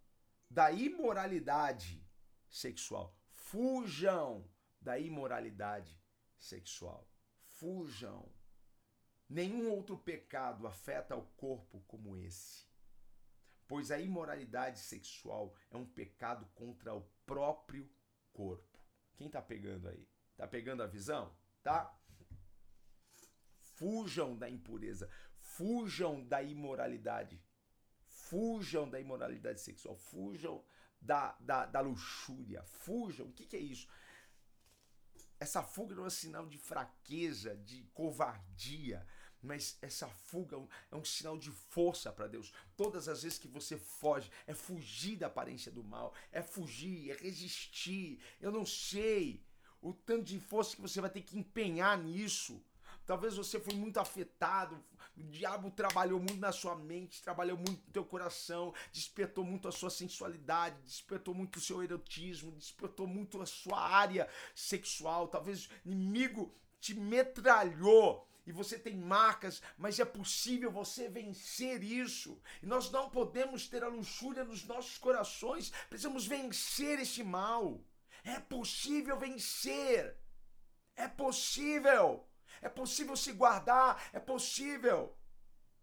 da 0.50 0.70
imoralidade 0.70 2.04
sexual. 2.48 3.16
Fujam 3.30 4.48
da 4.80 4.98
imoralidade 4.98 6.00
sexual. 6.38 7.09
Fujam. 7.48 8.30
Nenhum 9.28 9.70
outro 9.70 9.98
pecado 9.98 10.66
afeta 10.66 11.16
o 11.16 11.26
corpo 11.36 11.82
como 11.88 12.16
esse. 12.16 12.64
Pois 13.66 13.90
a 13.90 13.98
imoralidade 13.98 14.78
sexual 14.78 15.54
é 15.70 15.76
um 15.76 15.84
pecado 15.84 16.46
contra 16.54 16.94
o 16.94 17.02
próprio 17.24 17.90
corpo. 18.32 18.78
Quem 19.16 19.28
tá 19.28 19.42
pegando 19.42 19.88
aí? 19.88 20.08
Tá 20.36 20.46
pegando 20.46 20.82
a 20.82 20.86
visão? 20.86 21.34
Tá? 21.62 21.92
Fujam 23.58 24.36
da 24.36 24.48
impureza, 24.48 25.10
fujam 25.38 26.24
da 26.24 26.42
imoralidade, 26.42 27.42
fujam 28.06 28.88
da 28.88 29.00
imoralidade 29.00 29.60
sexual, 29.60 29.96
fujam 29.96 30.64
da, 31.00 31.36
da, 31.40 31.66
da 31.66 31.80
luxúria, 31.80 32.62
fujam. 32.62 33.26
O 33.26 33.32
que, 33.32 33.46
que 33.46 33.56
é 33.56 33.60
isso? 33.60 33.88
Essa 35.38 35.62
fuga 35.62 35.94
não 35.94 36.06
é 36.06 36.10
sinal 36.10 36.46
de 36.46 36.56
fraqueza, 36.56 37.56
de 37.56 37.82
covardia, 37.92 39.06
mas 39.46 39.78
essa 39.80 40.09
fuga 40.09 40.56
é 40.90 40.96
um 40.96 41.04
sinal 41.04 41.38
de 41.38 41.50
força 41.50 42.12
para 42.12 42.26
Deus. 42.26 42.52
Todas 42.76 43.09
as 43.09 43.22
vezes 43.22 43.38
que 43.38 43.48
você 43.48 43.78
foge, 43.78 44.30
é 44.46 44.52
fugir 44.52 45.16
da 45.16 45.28
aparência 45.28 45.70
do 45.70 45.82
mal, 45.82 46.12
é 46.32 46.42
fugir, 46.42 47.11
é 47.11 47.14
resistir. 47.14 48.20
Eu 48.40 48.50
não 48.50 48.66
sei 48.66 49.42
o 49.80 49.92
tanto 49.92 50.24
de 50.24 50.40
força 50.40 50.74
que 50.74 50.82
você 50.82 51.00
vai 51.00 51.11
ter 51.11 51.22
que 51.22 51.38
empenhar 51.38 51.96
nisso. 51.96 52.62
Talvez 53.06 53.37
você 53.37 53.61
foi 53.61 53.74
muito 53.74 54.00
afetado, 54.00 54.82
o 55.16 55.22
diabo 55.22 55.70
trabalhou 55.70 56.18
muito 56.18 56.38
na 56.38 56.50
sua 56.50 56.74
mente, 56.74 57.22
trabalhou 57.22 57.56
muito 57.56 57.87
no 57.87 57.92
teu 57.92 58.04
coração, 58.04 58.74
despertou 58.92 59.44
muito 59.44 59.68
a 59.68 59.72
sua 59.72 59.90
sensualidade, 59.90 60.76
despertou 60.82 61.32
muito 61.32 61.56
o 61.56 61.61
seu 61.61 61.82
erotismo, 61.85 62.50
despertou 62.50 63.06
muito 63.06 63.40
a 63.40 63.46
sua 63.46 63.80
área 63.80 64.28
sexual. 64.56 65.28
Talvez 65.28 65.68
o 65.85 65.92
inimigo 65.92 66.52
te 66.80 66.94
metralhou 66.94 68.28
e 68.46 68.52
você 68.52 68.78
tem 68.78 68.96
marcas, 68.96 69.61
mas 69.76 69.98
é 69.98 70.04
possível 70.04 70.70
você 70.70 71.09
vencer 71.09 71.82
isso. 71.82 72.40
E 72.62 72.66
nós 72.66 72.90
não 72.90 73.11
podemos 73.11 73.66
ter 73.68 73.82
a 73.82 73.88
luxúria 73.88 74.44
nos 74.44 74.64
nossos 74.64 74.96
corações, 74.98 75.72
precisamos 75.88 76.26
vencer 76.26 77.00
este 77.00 77.24
mal. 77.24 77.80
É 78.22 78.38
possível 78.38 79.18
vencer. 79.18 80.16
É 80.94 81.09
possível. 81.09 82.26
É 82.62 82.68
possível 82.68 83.16
se 83.16 83.32
guardar, 83.32 84.11
é 84.12 84.20
possível. 84.20 85.16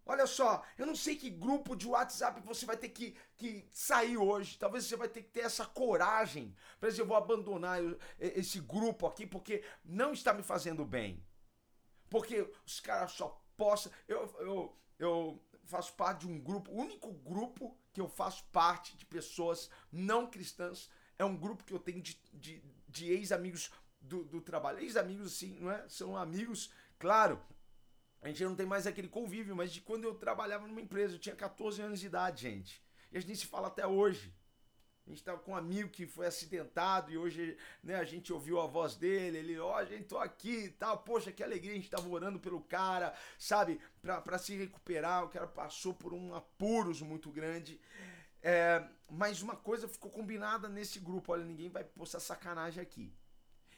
Olha 0.06 0.26
só, 0.26 0.62
eu 0.76 0.86
não 0.86 0.94
sei 0.94 1.16
que 1.16 1.30
grupo 1.30 1.74
de 1.74 1.86
WhatsApp 1.86 2.42
você 2.42 2.66
vai 2.66 2.76
ter 2.76 2.90
que, 2.90 3.16
que 3.36 3.66
sair 3.72 4.18
hoje. 4.18 4.58
Talvez 4.58 4.84
você 4.84 4.96
vai 4.96 5.08
ter 5.08 5.22
que 5.22 5.30
ter 5.30 5.40
essa 5.40 5.64
coragem. 5.64 6.54
Por 6.78 6.86
exemplo, 6.86 7.04
eu 7.04 7.08
vou 7.08 7.16
abandonar 7.16 7.78
esse 8.18 8.60
grupo 8.60 9.06
aqui 9.06 9.26
porque 9.26 9.64
não 9.82 10.12
está 10.12 10.34
me 10.34 10.42
fazendo 10.42 10.84
bem. 10.84 11.24
Porque 12.14 12.48
os 12.64 12.78
caras 12.78 13.10
só 13.10 13.44
postam. 13.56 13.90
Eu, 14.06 14.32
eu, 14.38 14.78
eu 15.00 15.42
faço 15.64 15.92
parte 15.94 16.20
de 16.20 16.28
um 16.28 16.38
grupo, 16.38 16.70
o 16.70 16.76
único 16.76 17.12
grupo 17.12 17.76
que 17.92 18.00
eu 18.00 18.08
faço 18.08 18.44
parte 18.52 18.96
de 18.96 19.04
pessoas 19.04 19.68
não 19.90 20.30
cristãs 20.30 20.88
é 21.18 21.24
um 21.24 21.36
grupo 21.36 21.64
que 21.64 21.74
eu 21.74 21.78
tenho 21.80 22.00
de, 22.00 22.16
de, 22.32 22.62
de 22.86 23.10
ex-amigos 23.10 23.68
do, 24.00 24.22
do 24.22 24.40
trabalho. 24.40 24.78
Ex-amigos, 24.78 25.32
sim, 25.32 25.58
não 25.58 25.72
é? 25.72 25.88
São 25.88 26.16
amigos, 26.16 26.70
claro. 27.00 27.42
A 28.22 28.28
gente 28.28 28.44
não 28.44 28.54
tem 28.54 28.64
mais 28.64 28.86
aquele 28.86 29.08
convívio, 29.08 29.56
mas 29.56 29.72
de 29.72 29.80
quando 29.80 30.04
eu 30.04 30.14
trabalhava 30.14 30.68
numa 30.68 30.80
empresa, 30.80 31.16
eu 31.16 31.18
tinha 31.18 31.34
14 31.34 31.82
anos 31.82 31.98
de 31.98 32.06
idade, 32.06 32.42
gente. 32.42 32.80
E 33.10 33.18
a 33.18 33.20
gente 33.20 33.38
se 33.38 33.46
fala 33.46 33.66
até 33.66 33.84
hoje. 33.84 34.32
A 35.06 35.10
gente 35.10 35.18
estava 35.18 35.38
com 35.38 35.52
um 35.52 35.56
amigo 35.56 35.90
que 35.90 36.06
foi 36.06 36.26
acidentado 36.26 37.12
e 37.12 37.18
hoje 37.18 37.58
né, 37.82 37.96
a 37.96 38.04
gente 38.04 38.32
ouviu 38.32 38.58
a 38.58 38.66
voz 38.66 38.96
dele. 38.96 39.36
Ele, 39.38 39.58
ó, 39.58 39.78
oh, 39.78 39.84
gente 39.84 40.04
tô 40.04 40.16
aqui 40.16 40.64
e 40.64 40.70
tal. 40.70 40.98
Poxa, 40.98 41.30
que 41.30 41.42
alegria, 41.42 41.72
a 41.72 41.76
gente 41.76 41.84
estava 41.84 42.08
orando 42.08 42.40
pelo 42.40 42.62
cara, 42.62 43.14
sabe? 43.38 43.78
para 44.00 44.38
se 44.38 44.56
recuperar. 44.56 45.24
O 45.24 45.28
cara 45.28 45.46
passou 45.46 45.92
por 45.92 46.14
um 46.14 46.34
apuros 46.34 47.02
muito 47.02 47.30
grande. 47.30 47.78
É, 48.42 48.82
mas 49.10 49.42
uma 49.42 49.56
coisa 49.56 49.86
ficou 49.86 50.10
combinada 50.10 50.68
nesse 50.68 50.98
grupo: 50.98 51.32
olha, 51.32 51.44
ninguém 51.44 51.68
vai 51.68 51.84
postar 51.84 52.20
sacanagem 52.20 52.82
aqui. 52.82 53.12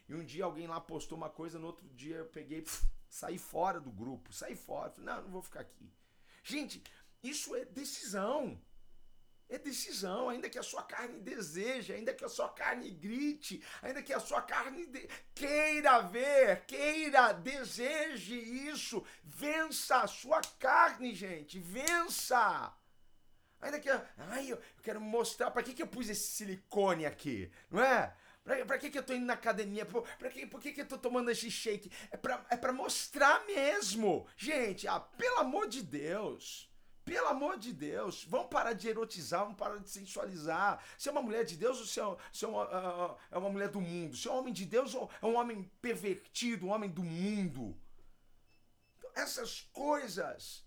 E 0.09 0.15
um 0.15 0.25
dia 0.25 0.45
alguém 0.45 0.69
lá 0.69 0.81
postou 0.81 1.19
uma 1.19 1.29
coisa, 1.29 1.59
no 1.59 1.67
outro 1.67 1.89
dia 1.89 2.17
eu 2.17 2.27
peguei, 2.27 2.62
pff, 2.62 2.87
saí 3.09 3.39
fora 3.39 3.81
do 3.81 3.91
grupo, 3.91 4.33
saí 4.33 4.55
fora. 4.55 4.91
Falei, 4.91 5.07
não, 5.07 5.23
não 5.23 5.31
vou 5.31 5.43
ficar 5.43 5.61
aqui. 5.61 5.93
Gente, 6.45 6.83
isso 7.23 7.57
é 7.57 7.65
decisão. 7.65 8.61
É 9.49 9.59
decisão, 9.59 10.29
ainda 10.29 10.51
que 10.51 10.59
a 10.59 10.63
sua 10.63 10.83
carne 10.83 11.21
deseje, 11.21 11.93
ainda 11.93 12.13
que 12.13 12.25
a 12.25 12.29
sua 12.29 12.49
carne 12.49 12.91
grite, 12.91 13.63
ainda 13.81 14.03
que 14.03 14.13
a 14.13 14.19
sua 14.19 14.43
carne 14.43 14.87
de... 14.87 15.09
queira 15.35 16.01
ver, 16.01 16.65
queira, 16.67 17.33
deseje 17.33 18.35
isso, 18.35 19.05
vença 19.23 19.99
a 19.99 20.09
sua 20.09 20.41
carne, 20.59 21.15
gente, 21.15 21.61
vença. 21.61 22.75
Ainda 23.61 23.79
que, 23.79 23.89
ai, 24.19 24.51
eu 24.51 24.61
quero 24.83 25.01
mostrar 25.01 25.53
para 25.53 25.63
que, 25.63 25.75
que 25.75 25.83
eu 25.83 25.87
pus 25.87 26.09
esse 26.09 26.29
silicone 26.33 27.07
aqui, 27.07 27.51
não 27.71 27.81
é? 27.81 28.17
Pra, 28.65 28.79
que, 28.79 28.91
que 28.91 28.99
eu 28.99 29.03
tô 29.03 29.13
indo 29.13 29.27
na 29.27 29.33
academia? 29.35 29.85
Por, 29.85 30.07
pra 30.19 30.31
que, 30.31 30.47
por 30.47 30.61
que, 30.61 30.73
que 30.73 30.81
eu 30.81 30.87
tô 30.87 30.97
tomando 30.97 31.31
esse 31.31 31.51
shake? 31.51 31.91
É 32.13 32.17
pra, 32.17 32.47
é 32.49 32.73
mostrar 32.73 33.45
mesmo. 33.45 34.27
Gente, 34.37 34.87
ah, 34.87 35.01
pelo 35.01 35.39
amor 35.39 35.67
de 35.69 35.83
Deus. 35.83 36.71
Pelo 37.07 37.29
amor 37.29 37.57
de 37.57 37.73
Deus, 37.73 38.25
vamos 38.25 38.49
parar 38.49 38.73
de 38.73 38.88
erotizar, 38.88 39.42
vamos 39.45 39.57
parar 39.57 39.79
de 39.79 39.88
sensualizar. 39.88 40.83
Se 40.99 41.09
é 41.09 41.12
uma 41.12 41.23
mulher 41.23 41.45
de 41.45 41.57
Deus 41.57 41.79
ou 41.79 41.87
se 41.87 42.01
é, 42.01 42.16
se 42.33 42.45
é, 42.45 42.49
uma, 42.49 42.64
uh, 42.64 43.16
é 43.31 43.38
uma 43.38 43.49
mulher 43.49 43.69
do 43.69 43.81
mundo? 43.81 44.16
Se 44.16 44.27
é 44.27 44.33
um 44.33 44.38
homem 44.38 44.53
de 44.53 44.64
Deus 44.64 44.92
ou 44.92 45.09
é 45.23 45.25
um 45.25 45.37
homem 45.37 45.71
pervertido, 45.81 46.66
um 46.66 46.71
homem 46.71 46.90
do 46.90 47.05
mundo? 47.05 47.81
Então, 48.99 49.09
essas 49.14 49.61
coisas 49.73 50.66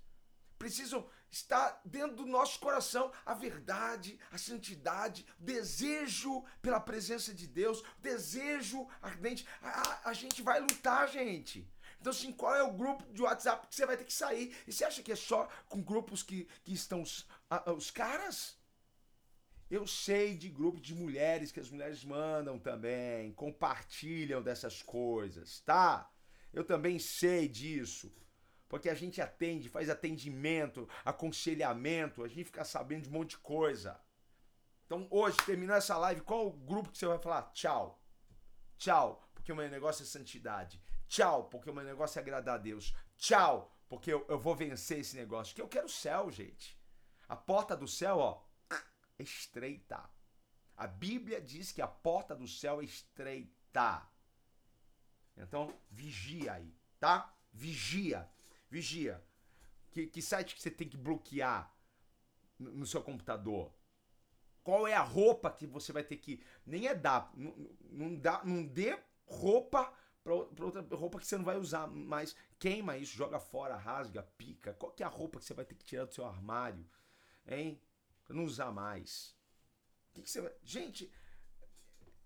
precisam 0.58 1.06
estar 1.30 1.82
dentro 1.84 2.16
do 2.16 2.26
nosso 2.26 2.58
coração 2.62 3.12
a 3.26 3.34
verdade, 3.34 4.18
a 4.32 4.38
santidade, 4.38 5.26
o 5.42 5.44
desejo 5.44 6.46
pela 6.62 6.80
presença 6.80 7.34
de 7.34 7.48
Deus, 7.48 7.82
o 7.82 8.02
desejo 8.02 8.88
ardente. 9.02 9.46
A, 9.62 10.10
a 10.10 10.14
gente 10.14 10.42
vai 10.42 10.62
lutar, 10.62 11.06
gente. 11.10 11.70
Então, 12.00 12.12
assim, 12.12 12.32
qual 12.32 12.56
é 12.56 12.64
o 12.64 12.72
grupo 12.72 13.04
de 13.14 13.22
WhatsApp 13.22 13.68
que 13.68 13.76
você 13.76 13.86
vai 13.86 13.98
ter 13.98 14.06
que 14.06 14.14
sair? 14.14 14.56
E 14.66 14.72
você 14.72 14.86
acha 14.86 15.04
que 15.04 15.12
é 15.12 15.16
só 15.16 15.50
com 15.68 15.82
grupos 15.82 16.24
que, 16.24 16.48
que 16.64 16.74
estão 16.74 17.02
os, 17.02 17.28
a, 17.50 17.72
os 17.74 17.92
caras? 17.92 18.58
Eu 19.70 19.86
sei 19.86 20.36
de 20.36 20.50
grupos 20.50 20.82
de 20.82 20.96
mulheres 20.96 21.52
que 21.52 21.60
as 21.60 21.70
mulheres 21.70 22.04
mandam 22.04 22.58
também, 22.58 23.34
compartilham 23.34 24.42
dessas 24.42 24.82
coisas, 24.82 25.60
tá? 25.62 26.10
Eu 26.54 26.64
também 26.64 26.98
sei 26.98 27.48
disso. 27.48 28.12
Porque 28.70 28.90
a 28.90 28.96
gente 28.96 29.20
atende, 29.20 29.68
faz 29.68 29.90
atendimento, 29.90 30.88
aconselhamento, 31.04 32.24
a 32.24 32.28
gente 32.28 32.46
fica 32.46 32.64
sabendo 32.64 33.04
de 33.04 33.10
um 33.10 33.14
monte 33.14 33.32
de 33.32 33.40
coisa. 33.40 34.00
Então, 34.86 35.08
hoje, 35.12 35.38
terminou 35.46 35.76
essa 35.76 35.98
live, 35.98 36.22
qual 36.22 36.48
o 36.48 36.52
grupo 36.52 36.92
que 36.92 36.98
você 36.98 37.06
vai 37.06 37.20
falar? 37.20 37.52
Tchau. 37.52 38.02
Tchau, 38.78 39.30
porque 39.34 39.52
o 39.52 39.56
meu 39.56 39.70
negócio 39.70 40.04
é 40.04 40.06
santidade. 40.06 40.82
Tchau, 41.10 41.46
porque 41.46 41.70
o 41.72 41.74
meu 41.74 41.84
negócio 41.84 42.20
é 42.20 42.22
agradar 42.22 42.56
a 42.56 42.60
Deus. 42.60 42.94
Tchau, 43.18 43.76
porque 43.90 44.14
eu, 44.14 44.24
eu 44.30 44.40
vou 44.40 44.56
vencer 44.56 45.00
esse 45.00 45.18
negócio. 45.18 45.56
Que 45.56 45.62
eu 45.62 45.68
quero 45.68 45.88
o 45.88 45.90
céu, 45.90 46.30
gente. 46.30 46.80
A 47.28 47.36
porta 47.36 47.76
do 47.76 47.88
céu, 47.88 48.20
ó, 48.20 48.44
é 49.18 49.24
estreita. 49.24 50.08
A 50.78 50.86
Bíblia 50.86 51.42
diz 51.42 51.72
que 51.72 51.82
a 51.82 51.88
porta 51.88 52.36
do 52.36 52.48
céu 52.48 52.80
é 52.80 52.84
estreita. 52.84 54.08
Então, 55.36 55.76
vigia 55.90 56.54
aí, 56.54 56.74
tá? 57.00 57.36
Vigia. 57.52 58.30
Vigia. 58.70 59.22
Que, 59.90 60.06
que 60.06 60.22
site 60.22 60.54
que 60.54 60.62
você 60.62 60.70
tem 60.70 60.88
que 60.88 60.96
bloquear 60.96 61.76
no, 62.60 62.72
no 62.72 62.86
seu 62.86 63.02
computador? 63.02 63.74
Qual 64.64 64.88
é 64.88 64.94
a 64.94 65.02
roupa 65.02 65.50
que 65.50 65.66
você 65.66 65.92
vai 65.92 66.04
ter 66.04 66.18
que. 66.18 66.44
Nem 66.68 66.88
é 66.88 66.94
dar. 66.94 67.32
Não, 67.36 67.56
não, 67.90 68.16
dá, 68.16 68.44
não 68.44 68.64
dê 68.64 69.00
roupa 69.26 69.92
para 70.24 70.34
outra 70.34 70.82
roupa 70.96 71.20
que 71.20 71.26
você 71.26 71.38
não 71.38 71.46
vai 71.46 71.58
usar 71.58 71.88
mais. 71.88 72.36
Queima 72.58 72.98
isso, 72.98 73.16
joga 73.16 73.40
fora, 73.40 73.76
rasga, 73.76 74.24
pica. 74.38 74.74
Qual 74.74 74.92
que 74.92 75.04
é 75.04 75.06
a 75.06 75.10
roupa 75.10 75.40
que 75.40 75.46
você 75.46 75.54
vai 75.54 75.66
ter 75.66 75.76
que 75.76 75.86
tirar 75.86 76.06
do 76.06 76.14
seu 76.14 76.26
armário? 76.26 76.86
Hein? 77.48 77.82
Pra 78.26 78.36
não 78.36 78.44
usar 78.44 78.72
mais. 78.72 79.36
Que 80.14 80.22
que 80.22 80.42
vai... 80.42 80.54
Gente, 80.64 81.12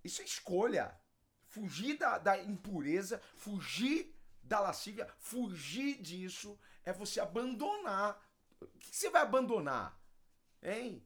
isso 0.04 0.22
é 0.22 0.26
escolha. 0.26 1.00
Fugir 1.46 1.98
da, 1.98 2.18
da 2.18 2.42
impureza, 2.42 3.22
fugir 3.36 4.14
da 4.42 4.60
lascívia, 4.60 5.08
fugir 5.20 6.02
disso 6.02 6.60
é 6.84 6.92
você 6.92 7.20
abandonar. 7.20 8.20
O 8.60 8.68
que, 8.80 8.90
que 8.90 8.96
você 8.96 9.10
vai 9.10 9.22
abandonar? 9.22 10.00
Hein? 10.62 11.06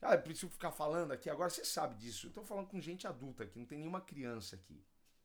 Ah, 0.00 0.14
eu 0.14 0.22
preciso 0.22 0.48
ficar 0.48 0.70
falando 0.70 1.12
aqui. 1.12 1.28
Agora 1.28 1.50
você 1.50 1.64
sabe 1.64 1.96
disso. 1.96 2.28
Eu 2.28 2.32
tô 2.32 2.44
falando 2.44 2.68
com 2.68 2.80
gente 2.80 3.06
adulta 3.06 3.44
aqui, 3.44 3.58
não 3.58 3.66
tem 3.66 3.78
nenhuma 3.78 4.00
criança 4.00 4.56
aqui. 4.56 4.84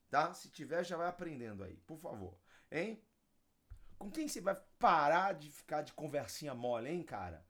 Tá? 0.09 0.33
Se 0.33 0.49
tiver, 0.49 0.83
já 0.83 0.97
vai 0.97 1.07
aprendendo 1.07 1.63
aí, 1.63 1.77
por 1.87 1.97
favor. 1.97 2.37
Hein? 2.71 3.03
Com 3.97 4.11
quem 4.11 4.27
você 4.27 4.41
vai 4.41 4.55
parar 4.77 5.33
de 5.33 5.49
ficar 5.51 5.81
de 5.81 5.93
conversinha 5.93 6.53
mole, 6.53 6.89
hein, 6.89 7.03
cara? 7.03 7.45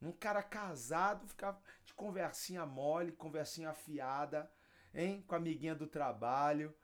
Um 0.00 0.12
cara 0.12 0.42
casado 0.42 1.26
ficar 1.26 1.60
de 1.84 1.94
conversinha 1.94 2.66
mole, 2.66 3.12
conversinha 3.12 3.70
afiada, 3.70 4.50
hein? 4.92 5.24
Com 5.26 5.34
a 5.34 5.38
amiguinha 5.38 5.74
do 5.74 5.86
trabalho, 5.86 6.74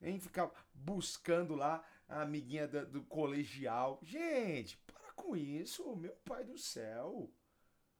hein? 0.00 0.20
Ficar 0.20 0.50
buscando 0.74 1.54
lá 1.54 1.84
a 2.08 2.22
amiguinha 2.22 2.68
do, 2.68 2.86
do 2.86 3.02
colegial. 3.04 3.98
Gente, 4.02 4.76
para 4.78 5.12
com 5.14 5.36
isso, 5.36 5.96
meu 5.96 6.14
pai 6.24 6.44
do 6.44 6.58
céu. 6.58 7.32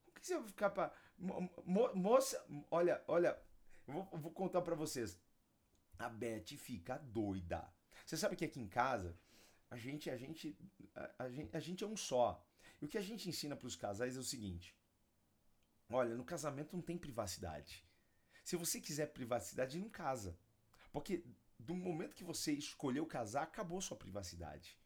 Por 0.05 0.15
que 0.15 0.27
você 0.27 0.35
vai 0.37 0.47
ficar 0.47 0.71
para 0.71 0.93
Mo, 1.21 1.95
moça, 1.95 2.43
olha, 2.71 3.05
olha, 3.07 3.39
vou, 3.87 4.09
vou 4.13 4.33
contar 4.33 4.63
para 4.63 4.75
vocês. 4.75 5.21
A 5.99 6.09
Beth 6.09 6.57
fica 6.57 6.97
doida. 6.97 7.71
Você 8.07 8.17
sabe 8.17 8.37
que 8.37 8.45
aqui 8.45 8.59
em 8.59 8.67
casa 8.67 9.15
a 9.71 9.77
gente, 9.77 10.09
a 10.09 10.17
gente, 10.17 10.57
a, 10.95 11.25
a 11.25 11.29
gente, 11.29 11.57
a 11.57 11.61
gente 11.61 11.85
é 11.85 11.87
um 11.87 11.97
só. 11.97 12.43
E 12.81 12.87
o 12.87 12.89
que 12.89 12.97
a 12.97 13.03
gente 13.03 13.29
ensina 13.29 13.55
para 13.55 13.67
os 13.67 13.77
casais 13.77 14.17
é 14.17 14.19
o 14.19 14.25
seguinte: 14.25 14.75
olha, 15.91 16.15
no 16.15 16.25
casamento 16.25 16.75
não 16.75 16.83
tem 16.83 16.97
privacidade. 16.97 17.85
Se 18.43 18.57
você 18.57 18.81
quiser 18.81 19.13
privacidade, 19.13 19.79
não 19.79 19.91
casa. 19.91 20.39
Porque 20.91 21.23
do 21.59 21.75
momento 21.75 22.17
que 22.17 22.25
você 22.25 22.53
escolheu 22.53 23.05
casar, 23.07 23.43
acabou 23.43 23.81
sua 23.83 23.97
privacidade. 23.97 24.80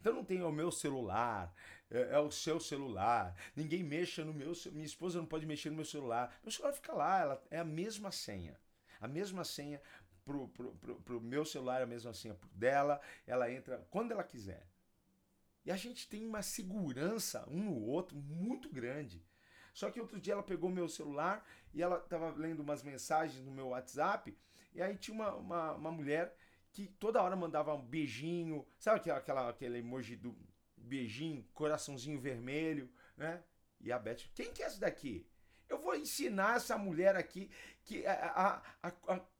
Então 0.00 0.12
não 0.12 0.24
tem 0.24 0.42
o 0.42 0.50
meu 0.50 0.70
celular, 0.70 1.54
é, 1.90 2.14
é, 2.14 2.18
o 2.18 2.30
seu 2.30 2.58
celular, 2.58 3.36
ninguém 3.54 3.82
mexa 3.82 4.24
no 4.24 4.32
meu, 4.32 4.52
minha 4.72 4.84
esposa 4.84 5.18
não 5.18 5.26
pode 5.26 5.46
mexer 5.46 5.70
no 5.70 5.76
meu 5.76 5.84
celular. 5.84 6.34
Meu 6.42 6.50
celular 6.50 6.72
fica 6.72 6.92
lá, 6.92 7.20
ela, 7.20 7.44
é 7.50 7.58
a 7.58 7.64
mesma 7.64 8.10
senha. 8.10 8.58
A 9.00 9.06
mesma 9.06 9.44
senha 9.44 9.80
pro, 10.24 10.48
pro, 10.48 10.74
pro, 10.76 11.00
pro 11.00 11.20
meu 11.20 11.44
celular, 11.44 11.80
é 11.80 11.84
a 11.84 11.86
mesma 11.86 12.14
senha 12.14 12.36
dela, 12.52 13.00
ela 13.26 13.50
entra 13.50 13.86
quando 13.90 14.12
ela 14.12 14.24
quiser. 14.24 14.66
E 15.64 15.70
a 15.70 15.76
gente 15.76 16.08
tem 16.08 16.26
uma 16.26 16.42
segurança 16.42 17.44
um 17.48 17.64
no 17.64 17.80
outro 17.82 18.16
muito 18.16 18.68
grande. 18.68 19.24
Só 19.72 19.90
que 19.90 20.00
outro 20.00 20.20
dia 20.20 20.34
ela 20.34 20.42
pegou 20.42 20.70
meu 20.70 20.88
celular 20.88 21.46
e 21.72 21.82
ela 21.82 21.98
estava 21.98 22.30
lendo 22.30 22.60
umas 22.60 22.82
mensagens 22.82 23.44
no 23.44 23.50
meu 23.50 23.68
WhatsApp, 23.68 24.36
e 24.74 24.82
aí 24.82 24.96
tinha 24.96 25.14
uma, 25.14 25.34
uma, 25.34 25.72
uma 25.72 25.90
mulher 25.90 26.34
que 26.72 26.86
toda 26.86 27.22
hora 27.22 27.36
mandava 27.36 27.74
um 27.74 27.82
beijinho, 27.82 28.66
sabe 28.78 29.00
aquela, 29.00 29.18
aquela, 29.18 29.48
aquele 29.50 29.78
emoji 29.78 30.16
do 30.16 30.36
beijinho, 30.76 31.44
coraçãozinho 31.52 32.18
vermelho, 32.18 32.90
né? 33.16 33.42
E 33.80 33.92
a 33.92 33.98
Beth, 33.98 34.28
quem 34.34 34.52
que 34.52 34.62
é 34.62 34.66
essa 34.66 34.80
daqui? 34.80 35.26
Eu 35.68 35.78
vou 35.78 35.94
ensinar 35.94 36.56
essa 36.56 36.78
mulher 36.78 37.16
aqui 37.16 37.50
que 37.84 38.06
a, 38.06 38.62
a, 38.82 38.92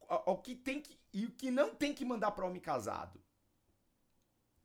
a, 0.08 0.30
o 0.30 0.36
que 0.38 0.54
tem 0.54 0.80
que 0.80 0.98
e 1.12 1.26
o 1.26 1.30
que 1.30 1.50
não 1.50 1.74
tem 1.74 1.94
que 1.94 2.04
mandar 2.04 2.32
para 2.32 2.46
homem 2.46 2.60
casado. 2.60 3.22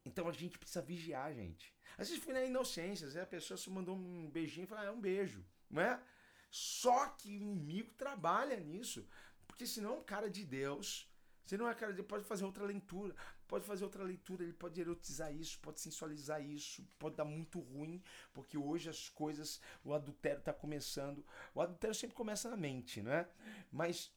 Então 0.06 0.28
a 0.28 0.32
gente 0.32 0.58
precisa 0.58 0.82
vigiar, 0.82 1.34
gente. 1.34 1.74
Às 1.98 2.10
vezes 2.10 2.24
foi 2.24 2.34
na 2.34 2.44
inocência, 2.44 3.22
a 3.22 3.26
pessoa 3.26 3.58
se 3.58 3.70
mandou 3.70 3.96
um 3.96 4.30
beijinho 4.30 4.64
e 4.64 4.68
falou, 4.68 4.84
ah, 4.84 4.88
é 4.88 4.92
um 4.92 5.02
beijo, 5.02 5.46
não 5.70 5.82
é? 5.82 6.02
Só 6.50 7.08
que 7.10 7.30
o 7.30 7.42
inimigo 7.42 7.94
trabalha 7.94 8.58
nisso, 8.58 9.08
porque 9.46 9.66
senão 9.66 9.96
é 9.96 9.98
um 9.98 10.04
cara 10.04 10.30
de 10.30 10.46
Deus 10.46 11.07
você 11.48 11.58
não 11.58 11.70
é 11.70 11.74
cara, 11.74 11.94
ele 11.94 12.04
pode 12.04 12.26
fazer 12.26 12.44
outra 12.44 12.66
leitura, 12.66 13.16
pode 13.48 13.66
fazer 13.66 13.86
outra 13.86 14.04
leitura, 14.04 14.44
ele 14.44 14.52
pode 14.52 14.82
erotizar 14.82 15.34
isso, 15.34 15.58
pode 15.60 15.80
sensualizar 15.80 16.44
isso, 16.44 16.86
pode 17.00 17.16
dar 17.16 17.24
muito 17.24 17.60
ruim, 17.60 18.04
porque 18.34 18.58
hoje 18.58 18.90
as 18.90 19.08
coisas, 19.08 19.62
o 19.82 19.94
adultério 19.94 20.40
está 20.40 20.52
começando. 20.52 21.26
O 21.56 21.62
adultério 21.62 21.96
sempre 21.96 22.16
começa 22.16 22.50
na 22.50 22.58
mente, 22.58 23.02
né? 23.02 23.26
Mas 23.72 24.12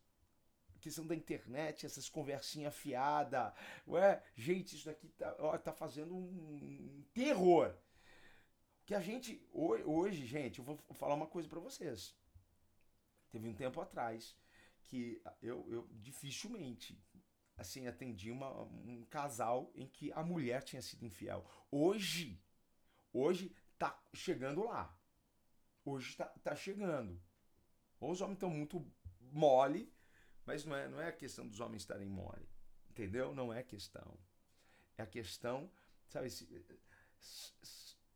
questão 0.80 1.06
da 1.06 1.14
internet, 1.14 1.86
essas 1.86 2.08
conversinhas 2.08 2.74
fiadas, 2.74 3.52
ué, 3.86 4.20
gente, 4.34 4.74
isso 4.74 4.86
daqui 4.86 5.08
tá, 5.10 5.36
ó, 5.38 5.56
tá 5.56 5.72
fazendo 5.72 6.16
um 6.16 7.04
terror. 7.14 7.72
Que 8.84 8.94
a 8.94 9.00
gente, 9.00 9.40
hoje, 9.52 10.26
gente, 10.26 10.58
eu 10.58 10.64
vou 10.64 10.76
falar 10.94 11.14
uma 11.14 11.28
coisa 11.28 11.48
para 11.48 11.60
vocês. 11.60 12.12
Teve 13.30 13.46
um 13.46 13.54
tempo 13.54 13.80
atrás 13.80 14.36
que 14.90 15.22
eu, 15.40 15.64
eu 15.70 15.88
dificilmente 15.92 17.00
assim, 17.60 17.86
atendi 17.86 18.30
uma, 18.30 18.62
um 18.62 19.04
casal 19.04 19.70
em 19.74 19.86
que 19.86 20.10
a 20.12 20.22
mulher 20.22 20.62
tinha 20.62 20.80
sido 20.80 21.04
infiel. 21.04 21.44
Hoje, 21.70 22.42
hoje 23.12 23.54
tá 23.78 24.02
chegando 24.14 24.64
lá. 24.64 24.98
Hoje 25.84 26.16
tá, 26.16 26.24
tá 26.42 26.56
chegando. 26.56 27.20
Os 28.00 28.22
homens 28.22 28.36
estão 28.36 28.48
muito 28.48 28.90
mole, 29.20 29.92
mas 30.46 30.64
não 30.64 30.74
é, 30.74 30.88
não 30.88 31.00
é 31.00 31.08
a 31.08 31.12
questão 31.12 31.46
dos 31.46 31.60
homens 31.60 31.82
estarem 31.82 32.08
mole. 32.08 32.48
Entendeu? 32.88 33.34
Não 33.34 33.52
é 33.52 33.62
questão. 33.62 34.18
É 34.96 35.02
a 35.02 35.06
questão, 35.06 35.70
sabe, 36.08 36.28
esse, 36.28 36.48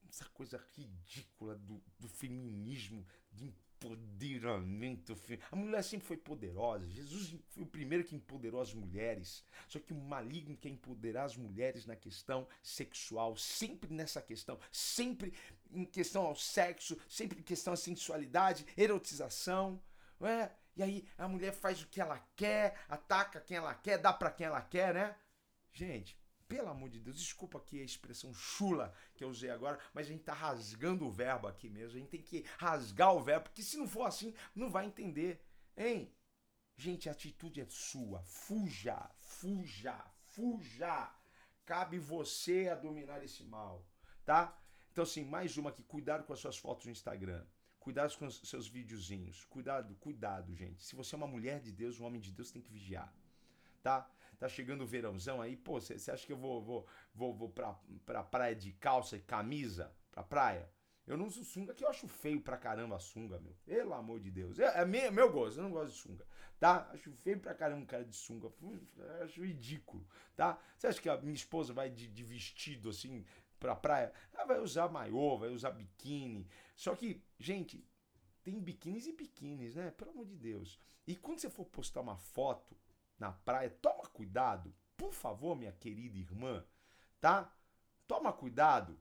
essa 0.09 0.25
coisa 0.31 0.57
ridícula 0.75 1.55
do, 1.57 1.83
do 1.99 2.09
feminismo, 2.09 3.07
de 3.31 3.55
empoderamento. 3.85 5.17
A 5.51 5.57
mulher 5.57 5.83
sempre 5.83 6.07
foi 6.07 6.17
poderosa. 6.17 6.89
Jesus 6.89 7.37
foi 7.51 7.63
o 7.63 7.67
primeiro 7.67 8.05
que 8.05 8.17
empoderou 8.17 8.61
as 8.61 8.73
mulheres. 8.73 9.45
Só 9.69 9.79
que 9.79 9.93
o 9.93 9.97
maligno 9.97 10.57
quer 10.57 10.71
empoderar 10.71 11.25
as 11.25 11.37
mulheres 11.37 11.87
na 11.87 11.95
questão 11.95 12.47
sexual, 12.63 13.37
sempre 13.37 13.93
nessa 13.93 14.23
questão, 14.23 14.59
sempre 14.73 15.35
em 15.71 15.85
questão 15.85 16.25
ao 16.25 16.35
sexo, 16.35 16.99
sempre 17.09 17.41
em 17.41 17.43
questão 17.43 17.75
à 17.75 17.77
sensualidade, 17.77 18.67
erotização. 18.77 19.81
Não 20.19 20.29
é? 20.29 20.51
E 20.77 20.83
aí 20.83 21.09
a 21.17 21.29
mulher 21.29 21.53
faz 21.53 21.83
o 21.83 21.89
que 21.89 22.01
ela 22.01 22.19
quer, 22.35 22.77
ataca 22.89 23.41
quem 23.41 23.57
ela 23.57 23.75
quer, 23.75 23.99
dá 23.99 24.13
para 24.13 24.31
quem 24.31 24.47
ela 24.47 24.61
quer, 24.61 24.95
né? 24.95 25.15
Gente, 25.73 26.17
pelo 26.49 26.69
amor 26.69 26.91
de 26.91 26.99
Deus, 26.99 27.19
desculpa 27.19 27.59
aqui 27.59 27.81
a 27.81 27.85
expressão 27.85 28.33
chula 28.35 28.93
que 29.15 29.25
eu 29.25 29.29
usei 29.29 29.51
agora, 29.51 29.79
mas 29.93 30.07
a 30.07 30.11
gente 30.11 30.25
tá 30.25 30.35
rasgando 30.35 31.07
o 31.07 31.11
verbo 31.11 31.47
aqui 31.47 31.69
mesmo. 31.69 31.97
A 31.97 32.01
gente 32.01 32.11
tem 32.11 32.23
que 32.23 32.45
rasgar 32.59 33.15
o 33.15 33.23
verbo, 33.23 33.45
porque 33.45 33.63
se 33.63 33.77
não 33.77 33.89
for 33.89 34.05
assim, 34.05 34.35
não 34.55 34.71
vai 34.71 34.87
entender. 34.87 35.41
Hein? 35.77 36.13
Gente, 36.77 37.09
a 37.09 37.13
atitude 37.13 37.61
é 37.61 37.67
sua. 37.69 38.23
Fuja, 38.23 39.11
fuja, 39.19 39.97
fuja. 40.27 41.15
Cabe 41.65 41.99
você 41.99 42.69
a 42.69 42.75
dominar 42.75 43.23
esse 43.25 43.45
mal, 43.45 43.87
tá? 44.25 44.59
Então, 44.93 45.05
assim, 45.05 45.25
mais 45.25 45.57
uma 45.57 45.71
aqui. 45.71 45.83
Cuidado 45.83 46.25
com 46.25 46.33
as 46.33 46.41
suas 46.41 46.57
fotos 46.57 46.87
no 46.87 46.93
Instagram. 46.93 47.45
Cuidado 47.81 48.17
com 48.17 48.27
os 48.27 48.41
seus 48.49 48.69
videozinhos. 48.69 49.45
Cuidado, 49.45 49.95
cuidado, 49.97 50.55
gente. 50.55 50.83
Se 50.83 50.95
você 50.97 51.15
é 51.15 51.19
uma 51.19 51.27
mulher 51.27 51.61
de 51.61 51.73
Deus, 51.73 52.01
um 52.01 52.05
homem 52.05 52.21
de 52.21 52.33
Deus, 52.33 52.51
tem 52.51 52.63
que 52.63 52.71
vigiar. 52.71 53.13
Tá? 53.83 54.11
Tá 54.39 54.49
chegando 54.49 54.83
o 54.83 54.87
verãozão 54.87 55.41
aí, 55.41 55.57
pô, 55.57 55.81
você 55.81 56.11
acha 56.11 56.27
que 56.27 56.33
eu 56.33 56.37
vou, 56.37 56.63
vou, 56.63 56.87
vou, 57.15 57.35
vou 57.35 57.49
pra, 57.49 57.79
pra 58.05 58.23
praia 58.23 58.55
de 58.55 58.73
calça 58.73 59.17
e 59.17 59.21
camisa? 59.21 59.95
Pra 60.11 60.23
praia? 60.23 60.69
Eu 61.07 61.19
não 61.19 61.27
uso 61.27 61.45
sunga, 61.45 61.75
que 61.75 61.85
eu 61.85 61.89
acho 61.89 62.09
feio 62.09 62.41
pra 62.41 62.57
caramba 62.57 62.97
a 62.97 62.99
sunga, 62.99 63.39
meu. 63.39 63.55
Pelo 63.67 63.93
amor 63.93 64.21
de 64.21 64.31
Deus. 64.31 64.59
É, 64.59 64.81
é 64.81 64.85
meu, 64.87 65.13
meu 65.13 65.31
gosto, 65.31 65.59
eu 65.59 65.63
não 65.63 65.71
gosto 65.71 65.93
de 65.93 65.99
sunga, 65.99 66.27
tá? 66.59 66.89
Acho 66.93 67.13
feio 67.13 67.39
pra 67.39 67.55
caramba 67.55 67.83
um 67.83 67.87
cara 67.87 68.05
de 68.05 68.17
sunga. 68.17 68.51
Acho 69.23 69.45
ridículo, 69.45 70.07
tá? 70.35 70.59
Você 70.77 70.87
acha 70.87 71.01
que 71.01 71.09
a 71.09 71.21
minha 71.21 71.35
esposa 71.35 71.75
vai 71.75 71.91
de, 71.91 72.09
de 72.09 72.25
vestido 72.25 72.89
assim 72.89 73.25
pra 73.61 73.77
praia? 73.77 74.13
Ela 74.33 74.47
vai 74.47 74.61
usar 74.61 74.89
maiô, 74.89 75.37
vai 75.37 75.51
usar 75.51 75.73
biquíni. 75.73 76.49
Só 76.75 76.97
que, 76.97 77.23
gente, 77.39 77.87
tem 78.43 78.59
biquínis 78.59 79.07
e 79.07 79.13
biquínis, 79.13 79.75
né? 79.75 79.91
Pelo 79.91 80.13
amor 80.13 80.27
de 80.27 80.37
Deus. 80.37 80.81
E 81.07 81.15
quando 81.15 81.39
você 81.39 81.51
for 81.51 81.67
postar 81.67 82.01
uma 82.01 82.17
foto 82.17 82.75
na 83.19 83.33
praia, 83.33 83.71
toma 83.71 84.05
cuidado. 84.07 84.75
Por 84.97 85.13
favor, 85.13 85.57
minha 85.57 85.73
querida 85.73 86.17
irmã, 86.17 86.65
tá? 87.21 87.53
Toma 88.07 88.33
cuidado. 88.33 88.99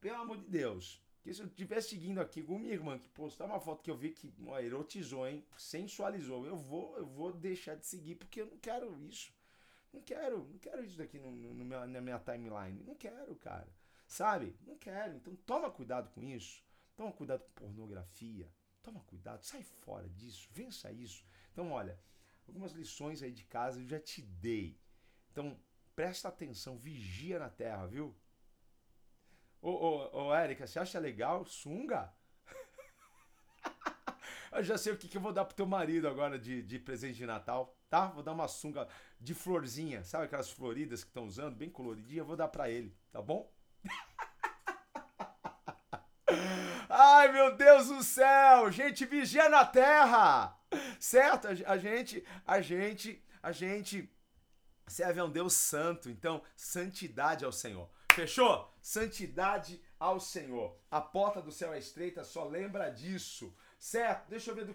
Pelo 0.00 0.16
amor 0.16 0.38
de 0.38 0.46
Deus. 0.46 1.02
Porque 1.16 1.34
se 1.34 1.42
eu 1.42 1.46
estiver 1.46 1.80
seguindo 1.82 2.20
aqui 2.20 2.42
com 2.42 2.58
minha 2.58 2.72
irmã 2.72 2.98
que 2.98 3.08
postar 3.08 3.46
uma 3.46 3.60
foto 3.60 3.82
que 3.82 3.90
eu 3.90 3.96
vi 3.96 4.10
que 4.10 4.32
ó, 4.46 4.58
erotizou, 4.58 5.26
hein? 5.26 5.44
Sensualizou, 5.56 6.46
eu 6.46 6.56
vou, 6.56 6.96
eu 6.96 7.06
vou 7.06 7.32
deixar 7.32 7.74
de 7.74 7.86
seguir 7.86 8.14
porque 8.14 8.40
eu 8.40 8.46
não 8.46 8.58
quero 8.58 8.98
isso. 9.02 9.32
Não 9.92 10.00
quero, 10.02 10.44
não 10.44 10.58
quero 10.58 10.84
isso 10.84 10.98
daqui 10.98 11.18
no, 11.18 11.30
no, 11.30 11.54
no 11.54 11.64
meu, 11.64 11.86
na 11.86 12.00
minha 12.00 12.18
timeline. 12.18 12.84
Não 12.84 12.94
quero, 12.94 13.34
cara. 13.36 13.68
Sabe? 14.06 14.56
Não 14.66 14.76
quero. 14.76 15.16
Então 15.16 15.34
toma 15.36 15.70
cuidado 15.70 16.10
com 16.10 16.22
isso. 16.22 16.62
Toma 16.96 17.12
cuidado 17.12 17.42
com 17.44 17.66
pornografia. 17.66 18.48
Toma 18.82 19.00
cuidado, 19.00 19.42
sai 19.44 19.62
fora 19.62 20.08
disso, 20.08 20.48
vença 20.52 20.90
isso. 20.90 21.24
Então, 21.52 21.72
olha, 21.72 21.98
algumas 22.48 22.72
lições 22.72 23.22
aí 23.22 23.30
de 23.30 23.44
casa 23.44 23.80
eu 23.80 23.86
já 23.86 24.00
te 24.00 24.22
dei. 24.22 24.80
Então, 25.30 25.58
presta 25.94 26.28
atenção, 26.28 26.78
vigia 26.78 27.38
na 27.38 27.50
terra, 27.50 27.86
viu? 27.86 28.16
Ô, 29.60 29.70
ô, 29.70 30.26
ô 30.26 30.34
Érica, 30.34 30.66
você 30.66 30.78
acha 30.78 30.98
legal 30.98 31.44
sunga? 31.44 32.12
eu 34.52 34.62
já 34.62 34.78
sei 34.78 34.92
o 34.92 34.96
que, 34.96 35.08
que 35.08 35.16
eu 35.16 35.20
vou 35.20 35.32
dar 35.32 35.44
pro 35.44 35.56
teu 35.56 35.66
marido 35.66 36.08
agora 36.08 36.38
de, 36.38 36.62
de 36.62 36.78
presente 36.78 37.16
de 37.16 37.26
Natal, 37.26 37.76
tá? 37.90 38.06
Vou 38.06 38.22
dar 38.22 38.32
uma 38.32 38.48
sunga 38.48 38.88
de 39.20 39.34
florzinha, 39.34 40.04
sabe 40.04 40.24
aquelas 40.24 40.50
floridas 40.50 41.02
que 41.02 41.10
estão 41.10 41.26
usando, 41.26 41.56
bem 41.56 41.70
coloridinha, 41.70 42.24
vou 42.24 42.36
dar 42.36 42.48
para 42.48 42.70
ele, 42.70 42.96
tá 43.10 43.20
bom? 43.20 43.52
Ai, 46.88 47.32
meu 47.32 47.56
Deus 47.56 47.88
do 47.88 48.02
céu! 48.02 48.70
Gente, 48.70 49.04
vigia 49.04 49.48
na 49.48 49.64
terra! 49.64 50.57
Certo? 50.98 51.48
A 51.48 51.76
gente, 51.76 52.24
a 52.46 52.60
gente, 52.60 53.24
a 53.42 53.52
gente 53.52 54.10
serve 54.86 55.20
a 55.20 55.24
um 55.24 55.30
Deus 55.30 55.52
santo, 55.52 56.08
então 56.08 56.42
santidade 56.56 57.44
ao 57.44 57.52
Senhor. 57.52 57.88
Fechou? 58.12 58.72
Santidade 58.80 59.80
ao 59.98 60.18
Senhor. 60.18 60.76
A 60.90 61.00
porta 61.00 61.40
do 61.40 61.52
céu 61.52 61.72
é 61.72 61.78
estreita, 61.78 62.24
só 62.24 62.44
lembra 62.44 62.90
disso. 62.90 63.54
Certo? 63.78 64.28
Deixa 64.28 64.50
eu 64.50 64.56
ver 64.56 64.64
do 64.64 64.74